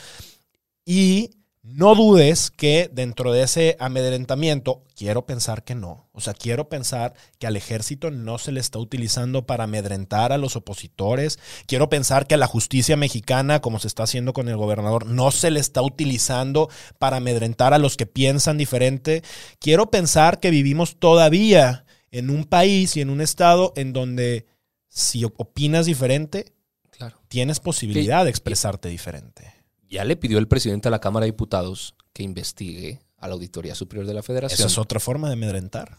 y 0.84 1.30
no 1.62 1.94
dudes 1.94 2.50
que 2.50 2.90
dentro 2.92 3.32
de 3.32 3.44
ese 3.44 3.76
amedrentamiento, 3.78 4.82
quiero 4.96 5.26
pensar 5.26 5.62
que 5.62 5.76
no. 5.76 6.08
O 6.12 6.20
sea, 6.20 6.34
quiero 6.34 6.68
pensar 6.68 7.14
que 7.38 7.46
al 7.46 7.56
ejército 7.56 8.10
no 8.10 8.38
se 8.38 8.50
le 8.50 8.58
está 8.58 8.80
utilizando 8.80 9.46
para 9.46 9.64
amedrentar 9.64 10.32
a 10.32 10.38
los 10.38 10.56
opositores. 10.56 11.38
Quiero 11.66 11.88
pensar 11.88 12.26
que 12.26 12.34
a 12.34 12.38
la 12.38 12.48
justicia 12.48 12.96
mexicana, 12.96 13.60
como 13.60 13.78
se 13.78 13.86
está 13.86 14.02
haciendo 14.02 14.32
con 14.32 14.48
el 14.48 14.56
gobernador, 14.56 15.06
no 15.06 15.30
se 15.30 15.52
le 15.52 15.60
está 15.60 15.82
utilizando 15.82 16.68
para 16.98 17.18
amedrentar 17.18 17.72
a 17.74 17.78
los 17.78 17.96
que 17.96 18.06
piensan 18.06 18.58
diferente. 18.58 19.22
Quiero 19.60 19.88
pensar 19.88 20.40
que 20.40 20.50
vivimos 20.50 20.96
todavía 20.98 21.84
en 22.10 22.30
un 22.30 22.44
país 22.44 22.96
y 22.96 23.02
en 23.02 23.08
un 23.08 23.20
estado 23.20 23.72
en 23.76 23.92
donde 23.92 24.46
si 24.88 25.24
opinas 25.24 25.86
diferente, 25.86 26.52
Claro. 26.90 27.20
tienes 27.28 27.60
posibilidad 27.60 28.24
de 28.24 28.30
expresarte 28.30 28.88
diferente. 28.88 29.61
Ya 29.92 30.06
le 30.06 30.16
pidió 30.16 30.38
el 30.38 30.48
presidente 30.48 30.88
a 30.88 30.90
la 30.90 31.02
Cámara 31.02 31.24
de 31.24 31.32
Diputados 31.32 31.94
que 32.14 32.22
investigue 32.22 33.02
a 33.18 33.28
la 33.28 33.34
Auditoría 33.34 33.74
Superior 33.74 34.06
de 34.06 34.14
la 34.14 34.22
Federación 34.22 34.58
Esa 34.58 34.66
es 34.66 34.78
otra 34.78 34.98
forma 34.98 35.28
de 35.28 35.34
amedrentar. 35.34 35.98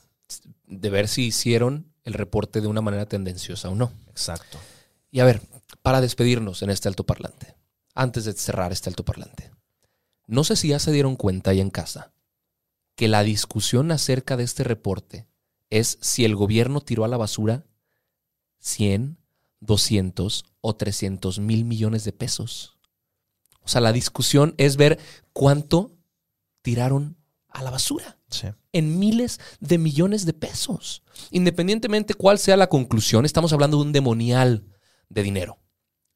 de 0.65 0.89
ver 0.89 1.07
si 1.07 1.25
hicieron 1.25 1.93
el 2.03 2.13
reporte 2.13 2.59
de 2.59 2.67
una 2.67 2.81
manera 2.81 3.05
tendenciosa 3.05 3.69
o 3.69 3.75
no. 3.75 3.91
Exacto. 4.09 4.57
Y 5.11 5.19
a 5.19 5.25
ver, 5.25 5.41
para 5.83 6.01
despedirnos 6.01 6.63
en 6.63 6.71
este 6.71 6.87
altoparlante, 6.87 7.55
antes 7.93 8.25
de 8.25 8.33
cerrar 8.33 8.71
este 8.71 8.89
altoparlante, 8.89 9.51
no 10.25 10.43
sé 10.43 10.55
si 10.55 10.69
ya 10.69 10.79
se 10.79 10.91
dieron 10.91 11.15
cuenta 11.15 11.51
ahí 11.51 11.61
en 11.61 11.69
casa 11.69 12.13
que 12.95 13.07
la 13.07 13.21
discusión 13.21 13.91
acerca 13.91 14.37
de 14.37 14.43
este 14.43 14.63
reporte 14.63 15.27
es 15.69 15.99
si 16.01 16.25
el 16.25 16.35
gobierno 16.35 16.81
tiró 16.81 17.05
a 17.05 17.07
la 17.07 17.17
basura 17.17 17.63
100, 18.57 19.19
200 19.59 20.45
o 20.61 20.75
300 20.75 21.39
mil 21.39 21.63
millones 21.63 22.05
de 22.05 22.13
pesos. 22.13 22.79
O 23.63 23.67
sea, 23.67 23.81
la 23.81 23.91
discusión 23.93 24.53
es 24.57 24.77
ver 24.77 24.99
cuánto 25.33 25.91
tiraron 26.61 27.17
a 27.49 27.61
la 27.63 27.69
basura 27.71 28.17
Sí. 28.29 28.47
en 28.71 28.97
miles 28.99 29.39
de 29.59 29.77
millones 29.77 30.25
de 30.25 30.33
pesos. 30.33 31.03
Independientemente 31.31 32.13
cuál 32.15 32.39
sea 32.39 32.57
la 32.57 32.67
conclusión, 32.67 33.25
estamos 33.25 33.53
hablando 33.53 33.77
de 33.77 33.83
un 33.83 33.91
demonial 33.91 34.65
de 35.09 35.23
dinero. 35.23 35.59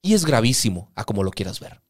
Y 0.02 0.14
es 0.14 0.26
gravísimo 0.26 0.92
a 0.96 1.04
como 1.04 1.24
lo 1.24 1.32
quieras 1.32 1.60
ver. 1.60 1.82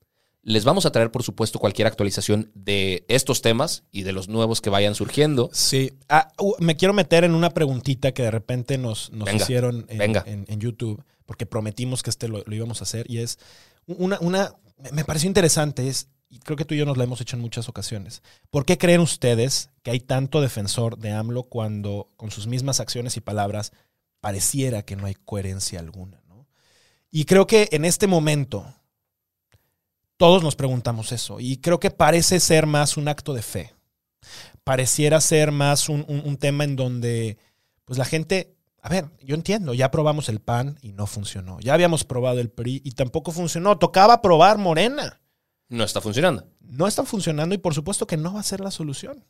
Les 0.42 0.64
vamos 0.64 0.86
a 0.86 0.92
traer, 0.92 1.12
por 1.12 1.24
supuesto, 1.24 1.60
cualquier 1.60 1.88
actualización 1.88 2.52
de 2.56 3.06
estos 3.10 3.42
temas 3.42 3.84
y 3.92 4.04
de 4.04 4.14
los 4.14 4.28
nuevos 4.30 4.62
que 4.62 4.70
vayan 4.70 4.96
surgiendo. 4.96 5.50
Sí. 5.54 5.92
Ah, 6.10 6.30
uh, 6.40 6.54
me 6.60 6.78
quiero 6.78 6.94
meter 6.94 7.24
en 7.26 7.34
una 7.36 7.50
preguntita 7.50 8.14
que 8.14 8.24
de 8.24 8.32
repente 8.32 8.78
nos, 8.78 9.12
nos 9.12 9.26
Venga, 9.26 9.44
hicieron 9.44 9.86
en, 9.90 9.98
venga. 9.98 10.24
en- 10.26 10.46
en 10.48 10.60
YouTube, 10.60 11.04
porque 11.26 11.46
prometimos 11.46 12.02
que 12.02 12.10
este 12.10 12.28
lo, 12.30 12.44
lo 12.46 12.56
íbamos 12.56 12.82
a 12.82 12.86
hacer, 12.86 13.06
y 13.10 13.18
es 13.20 13.40
una, 13.88 14.18
una, 14.22 14.54
me 14.92 15.06
pareció 15.06 15.28
interesante, 15.28 15.88
es, 15.88 16.10
y 16.30 16.40
creo 16.40 16.58
que 16.58 16.66
tú 16.66 16.74
y 16.76 16.78
yo 16.78 16.86
nos 16.86 16.98
la 16.98 17.04
hemos 17.06 17.22
hecho 17.22 17.36
en 17.36 17.42
muchas 17.42 17.70
ocasiones. 17.70 18.22
¿Por 18.50 18.66
qué 18.66 18.78
creen 18.78 19.02
ustedes 19.02 19.70
que 19.84 19.92
hay 19.92 20.00
tanto 20.00 20.42
defensor 20.42 20.98
de 20.98 21.12
AMLO 21.12 21.44
cuando 21.44 22.12
con 22.18 22.32
sus 22.32 22.48
mismas 22.48 22.80
acciones 22.80 23.18
y 23.18 23.22
palabras 23.22 23.72
pareciera 24.20 24.84
que 24.84 24.96
no 24.96 25.06
hay 25.06 25.16
coherencia 25.16 25.80
alguna? 25.80 26.22
Y 27.10 27.24
creo 27.26 27.48
que 27.48 27.70
en 27.72 27.86
este 27.86 28.06
momento 28.06 28.66
todos 30.18 30.44
nos 30.44 30.56
preguntamos 30.56 31.12
eso, 31.12 31.40
y 31.40 31.58
creo 31.58 31.80
que 31.80 31.92
parece 31.92 32.40
ser 32.40 32.66
más 32.66 32.98
un 32.98 33.08
acto 33.08 33.34
de 33.34 33.42
fe 33.42 33.74
pareciera 34.64 35.22
ser 35.22 35.54
más 35.54 35.88
un, 35.88 36.04
un- 36.10 36.22
un 36.26 36.36
tema 36.38 36.66
en 36.66 36.76
donde, 36.76 37.38
pues 37.86 37.98
la 37.98 38.04
gente, 38.04 38.57
a 38.88 38.90
ver, 38.90 39.10
yo 39.22 39.36
entiendo, 39.36 39.74
ya 39.74 39.92
probamos 39.92 40.30
el 40.30 40.40
PAN 40.40 40.78
y 40.82 40.94
no 40.94 41.08
funcionó, 41.08 41.60
ya 41.60 41.74
habíamos 41.74 42.06
probado 42.06 42.40
el 42.40 42.50
PRI 42.50 42.82
y 42.86 42.92
tampoco 42.92 43.32
funcionó, 43.34 43.78
tocaba 43.78 44.22
probar 44.22 44.58
Morena, 44.58 45.20
No 45.68 45.84
está 45.84 46.00
funcionando. 46.00 46.48
no 46.62 46.88
están 46.88 47.06
funcionando 47.06 47.54
y 47.54 47.58
por 47.58 47.74
supuesto 47.74 48.08
que 48.08 48.16
no 48.16 48.34
va 48.34 48.40
a 48.40 48.44
ser 48.44 48.62
la 48.62 48.72
solución. 48.72 49.26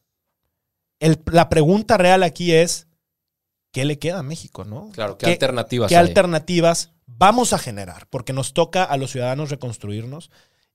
El- 0.99 1.21
la 1.31 1.49
pregunta 1.49 1.97
real 1.97 2.21
aquí 2.21 2.53
es, 2.53 2.87
¿qué 3.71 3.83
le 3.85 3.97
queda 3.97 4.19
a 4.19 4.23
México, 4.23 4.63
no? 4.63 4.89
Claro, 4.93 5.17
¿qué, 5.17 5.25
¿Qué- 5.25 5.31
alternativas 5.33 5.89
¿Qué 5.89 5.97
hay? 5.97 6.05
alternativas 6.07 6.91
vamos 7.07 7.53
a 7.53 7.57
generar? 7.57 8.07
Porque 8.09 8.33
nos 8.33 8.53
toca 8.53 8.83
a 8.83 8.95
los 8.97 9.11
ciudadanos 9.11 9.49
reconstruirnos 9.49 10.29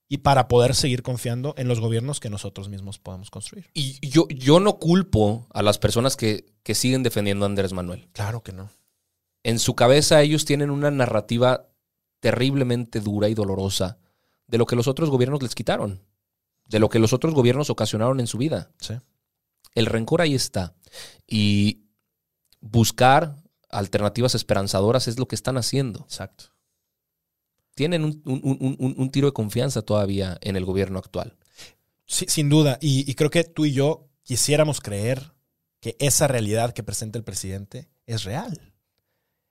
y 0.08 0.18
para 0.18 0.48
poder 0.48 0.74
seguir 0.74 1.02
confiando 1.02 1.54
en 1.56 1.68
los 1.68 1.80
gobiernos 1.80 2.20
que 2.20 2.30
nosotros 2.30 2.68
mismos 2.68 2.98
podamos 2.98 3.30
construir. 3.30 3.70
Y 3.72 4.06
yo, 4.06 4.28
yo 4.28 4.60
no 4.60 4.78
culpo 4.78 5.46
a 5.54 5.62
las 5.62 5.78
personas 5.78 6.16
que, 6.16 6.44
que 6.62 6.74
siguen 6.74 7.02
defendiendo 7.02 7.44
a 7.44 7.48
Andrés 7.48 7.72
Manuel. 7.72 8.08
Claro 8.12 8.42
que 8.42 8.52
no. 8.52 8.70
En 9.42 9.58
su 9.58 9.74
cabeza 9.74 10.22
ellos 10.22 10.44
tienen 10.44 10.70
una 10.70 10.90
narrativa 10.90 11.68
terriblemente 12.20 13.00
dura 13.00 13.28
y 13.28 13.34
dolorosa 13.34 13.98
de 14.46 14.58
lo 14.58 14.66
que 14.66 14.76
los 14.76 14.86
otros 14.86 15.10
gobiernos 15.10 15.42
les 15.42 15.54
quitaron, 15.54 16.02
de 16.68 16.78
lo 16.78 16.88
que 16.88 16.98
los 16.98 17.12
otros 17.12 17.34
gobiernos 17.34 17.70
ocasionaron 17.70 18.20
en 18.20 18.26
su 18.26 18.38
vida. 18.38 18.70
Sí. 18.80 18.94
El 19.74 19.86
rencor 19.86 20.20
ahí 20.20 20.34
está. 20.34 20.74
Y 21.26 21.86
buscar 22.60 23.42
alternativas 23.70 24.34
esperanzadoras 24.34 25.08
es 25.08 25.18
lo 25.18 25.26
que 25.26 25.34
están 25.34 25.56
haciendo. 25.56 26.00
Exacto. 26.00 26.51
Tienen 27.74 28.04
un, 28.04 28.22
un- 28.26 28.40
un- 28.44 28.76
un- 28.78 28.94
un 28.98 29.10
tiro 29.10 29.26
de 29.28 29.32
confianza 29.32 29.82
todavía 29.82 30.36
en 30.42 30.56
el 30.56 30.64
gobierno 30.64 30.98
actual. 30.98 31.36
Sí, 32.06 32.26
sin 32.28 32.48
duda. 32.48 32.78
Y, 32.80 33.10
y 33.10 33.14
creo 33.14 33.30
que 33.30 33.44
tú 33.44 33.64
y 33.64 33.72
yo 33.72 34.08
quisiéramos 34.22 34.80
creer 34.80 35.32
que 35.80 35.96
esa 35.98 36.28
realidad 36.28 36.72
que 36.74 36.82
presenta 36.82 37.18
el 37.18 37.24
presidente 37.24 37.88
es 38.06 38.24
real. 38.24 38.72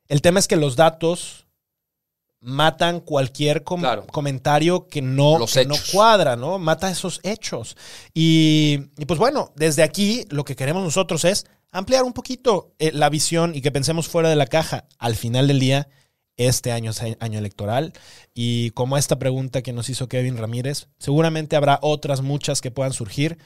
El 0.07 0.21
tema 0.21 0.39
es 0.39 0.47
que 0.47 0.55
los 0.55 0.75
datos 0.75 1.47
matan 2.39 2.99
cualquier 3.01 3.63
com- 3.63 3.81
Claro. 3.81 4.05
comentario 4.07 4.87
que 4.87 5.01
no, 5.01 5.45
que 5.51 5.65
no 5.65 5.75
cuadra, 5.91 6.35
¿no? 6.35 6.57
Mata 6.57 6.89
esos 6.89 7.19
hechos. 7.23 7.77
Y, 8.13 8.79
y 8.97 9.05
pues 9.05 9.19
bueno, 9.19 9.51
desde 9.55 9.83
aquí 9.83 10.25
lo 10.29 10.43
que 10.43 10.55
queremos 10.55 10.83
nosotros 10.83 11.23
es 11.25 11.45
ampliar 11.71 12.03
un 12.03 12.13
poquito 12.13 12.73
eh, 12.79 12.91
la 12.93 13.09
visión 13.09 13.53
y 13.55 13.61
que 13.61 13.71
pensemos 13.71 14.07
fuera 14.07 14.29
de 14.29 14.35
la 14.35 14.47
caja. 14.47 14.85
Al 14.97 15.15
final 15.15 15.47
del 15.47 15.59
día, 15.59 15.87
este 16.47 16.71
año 16.71 16.91
es 16.91 17.01
año 17.19 17.39
electoral 17.39 17.93
y 18.33 18.71
como 18.71 18.97
esta 18.97 19.17
pregunta 19.19 19.61
que 19.61 19.73
nos 19.73 19.89
hizo 19.89 20.07
Kevin 20.07 20.37
Ramírez, 20.37 20.87
seguramente 20.99 21.55
habrá 21.55 21.79
otras 21.81 22.21
muchas 22.21 22.61
que 22.61 22.71
puedan 22.71 22.93
surgir. 22.93 23.37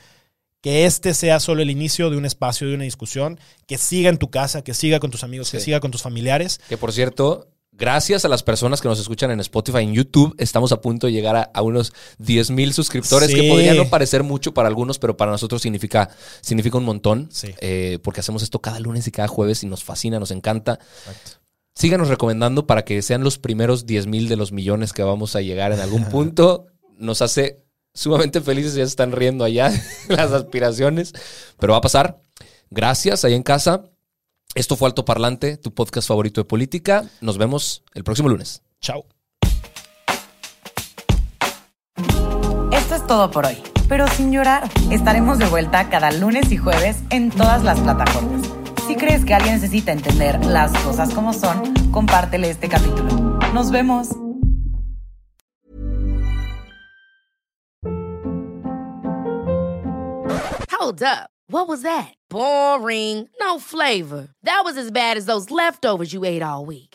Que 0.62 0.86
este 0.86 1.14
sea 1.14 1.40
solo 1.40 1.62
el 1.62 1.70
inicio 1.70 2.10
de 2.10 2.18
un 2.18 2.26
espacio, 2.26 2.68
de 2.68 2.74
una 2.74 2.86
discusión, 2.86 3.40
que 3.68 3.78
siga 3.78 4.10
en 4.10 4.18
tu 4.18 4.32
casa, 4.32 4.64
que 4.64 4.74
siga 4.74 5.00
con 5.00 5.12
tus 5.12 5.24
amigos, 5.24 5.52
que 5.52 5.60
Sí. 5.60 5.66
siga 5.66 5.80
con 5.80 5.92
tus 5.92 6.02
familiares. 6.02 6.60
Que 6.68 6.76
por 6.76 6.92
cierto, 6.92 7.50
gracias 7.72 8.26
a 8.26 8.30
las 8.30 8.42
personas 8.42 8.82
que 8.82 8.88
nos 8.88 9.00
escuchan 9.00 9.30
en 9.30 9.40
Spotify, 9.42 9.84
en 9.84 9.94
YouTube, 9.94 10.34
estamos 10.40 10.72
a 10.72 10.82
punto 10.82 11.06
de 11.06 11.14
llegar 11.14 11.36
a, 11.36 11.52
a 11.54 11.62
unos 11.62 11.94
10 12.18 12.50
mil 12.50 12.74
suscriptores, 12.74 13.30
Sí. 13.30 13.36
que 13.36 13.48
podría 13.48 13.76
no 13.76 13.90
parecer 13.90 14.24
mucho 14.24 14.56
para 14.56 14.68
algunos, 14.68 14.98
pero 14.98 15.16
para 15.16 15.30
nosotros 15.32 15.62
significa, 15.62 16.10
significa 16.42 16.80
un 16.80 16.86
montón. 16.86 17.30
Sí. 17.32 17.50
eh, 17.60 18.00
porque 18.02 18.22
hacemos 18.22 18.42
esto 18.42 18.60
cada 18.60 18.80
lunes 18.80 19.06
y 19.08 19.12
cada 19.12 19.28
jueves 19.28 19.62
y 19.64 19.68
nos 19.68 19.84
fascina, 19.84 20.20
nos 20.20 20.32
encanta. 20.32 20.80
Síganos 21.76 22.08
recomendando 22.08 22.66
para 22.66 22.86
que 22.86 23.02
sean 23.02 23.24
los 23.24 23.38
primeros 23.38 23.86
10 23.86 24.08
mil 24.08 24.30
de 24.30 24.38
los 24.38 24.54
millones 24.54 24.94
que 24.94 25.04
vamos 25.04 25.36
a 25.36 25.42
llegar 25.42 25.74
en 25.74 25.82
algún 25.82 26.06
punto. 26.10 26.68
Nos 26.98 27.22
hace 27.22 27.66
sumamente 27.94 28.40
felices, 28.40 28.76
ya 28.76 28.86
se 28.86 28.90
están 28.90 29.12
riendo 29.12 29.44
allá 29.44 29.72
las 30.08 30.32
aspiraciones, 30.32 31.14
pero 31.60 31.74
va 31.74 31.80
a 31.80 31.82
pasar. 31.82 32.22
Gracias, 32.70 33.26
ahí 33.26 33.34
en 33.34 33.44
casa. 33.44 33.84
Esto 34.56 34.78
fue 34.78 34.88
Alto 34.88 35.04
Parlante, 35.04 35.58
tu 35.58 35.74
podcast 35.74 36.08
favorito 36.08 36.40
de 36.40 36.46
política. 36.46 37.04
Nos 37.20 37.38
vemos 37.38 37.84
el 37.94 38.06
próximo 38.06 38.30
lunes. 38.30 38.62
Chao. 38.80 39.06
Esto 42.72 42.96
es 42.96 43.06
todo 43.06 43.32
por 43.32 43.46
hoy, 43.46 43.58
pero 43.90 44.08
sin 44.08 44.32
llorar. 44.32 44.70
Estaremos 44.92 45.40
de 45.40 45.48
vuelta 45.48 45.90
cada 45.90 46.12
lunes 46.12 46.50
y 46.54 46.58
jueves 46.58 46.98
en 47.10 47.32
todas 47.32 47.64
las 47.66 47.82
plataformas. 47.82 48.45
Crees 48.98 49.26
que 49.26 49.34
alguien 49.34 49.56
necesita 49.56 49.92
entender 49.92 50.44
las 50.46 50.72
cosas 50.84 51.14
como 51.14 51.34
son, 51.34 51.74
compártele 51.92 52.50
este 52.50 52.70
capítulo. 52.70 53.40
Nos 53.54 53.72
vemos. 53.72 54.10
Hold 60.72 61.04
up. 61.04 61.30
What 61.48 61.68
was 61.68 61.82
that? 61.84 62.14
Boring. 62.30 63.28
No 63.40 63.60
flavor. 63.60 64.30
That 64.44 64.62
was 64.64 64.78
as 64.78 64.92
bad 64.92 65.18
as 65.18 65.26
those 65.26 65.52
leftovers 65.52 66.14
you 66.14 66.26
ate 66.26 66.42
all 66.42 66.66
week. 66.66 66.95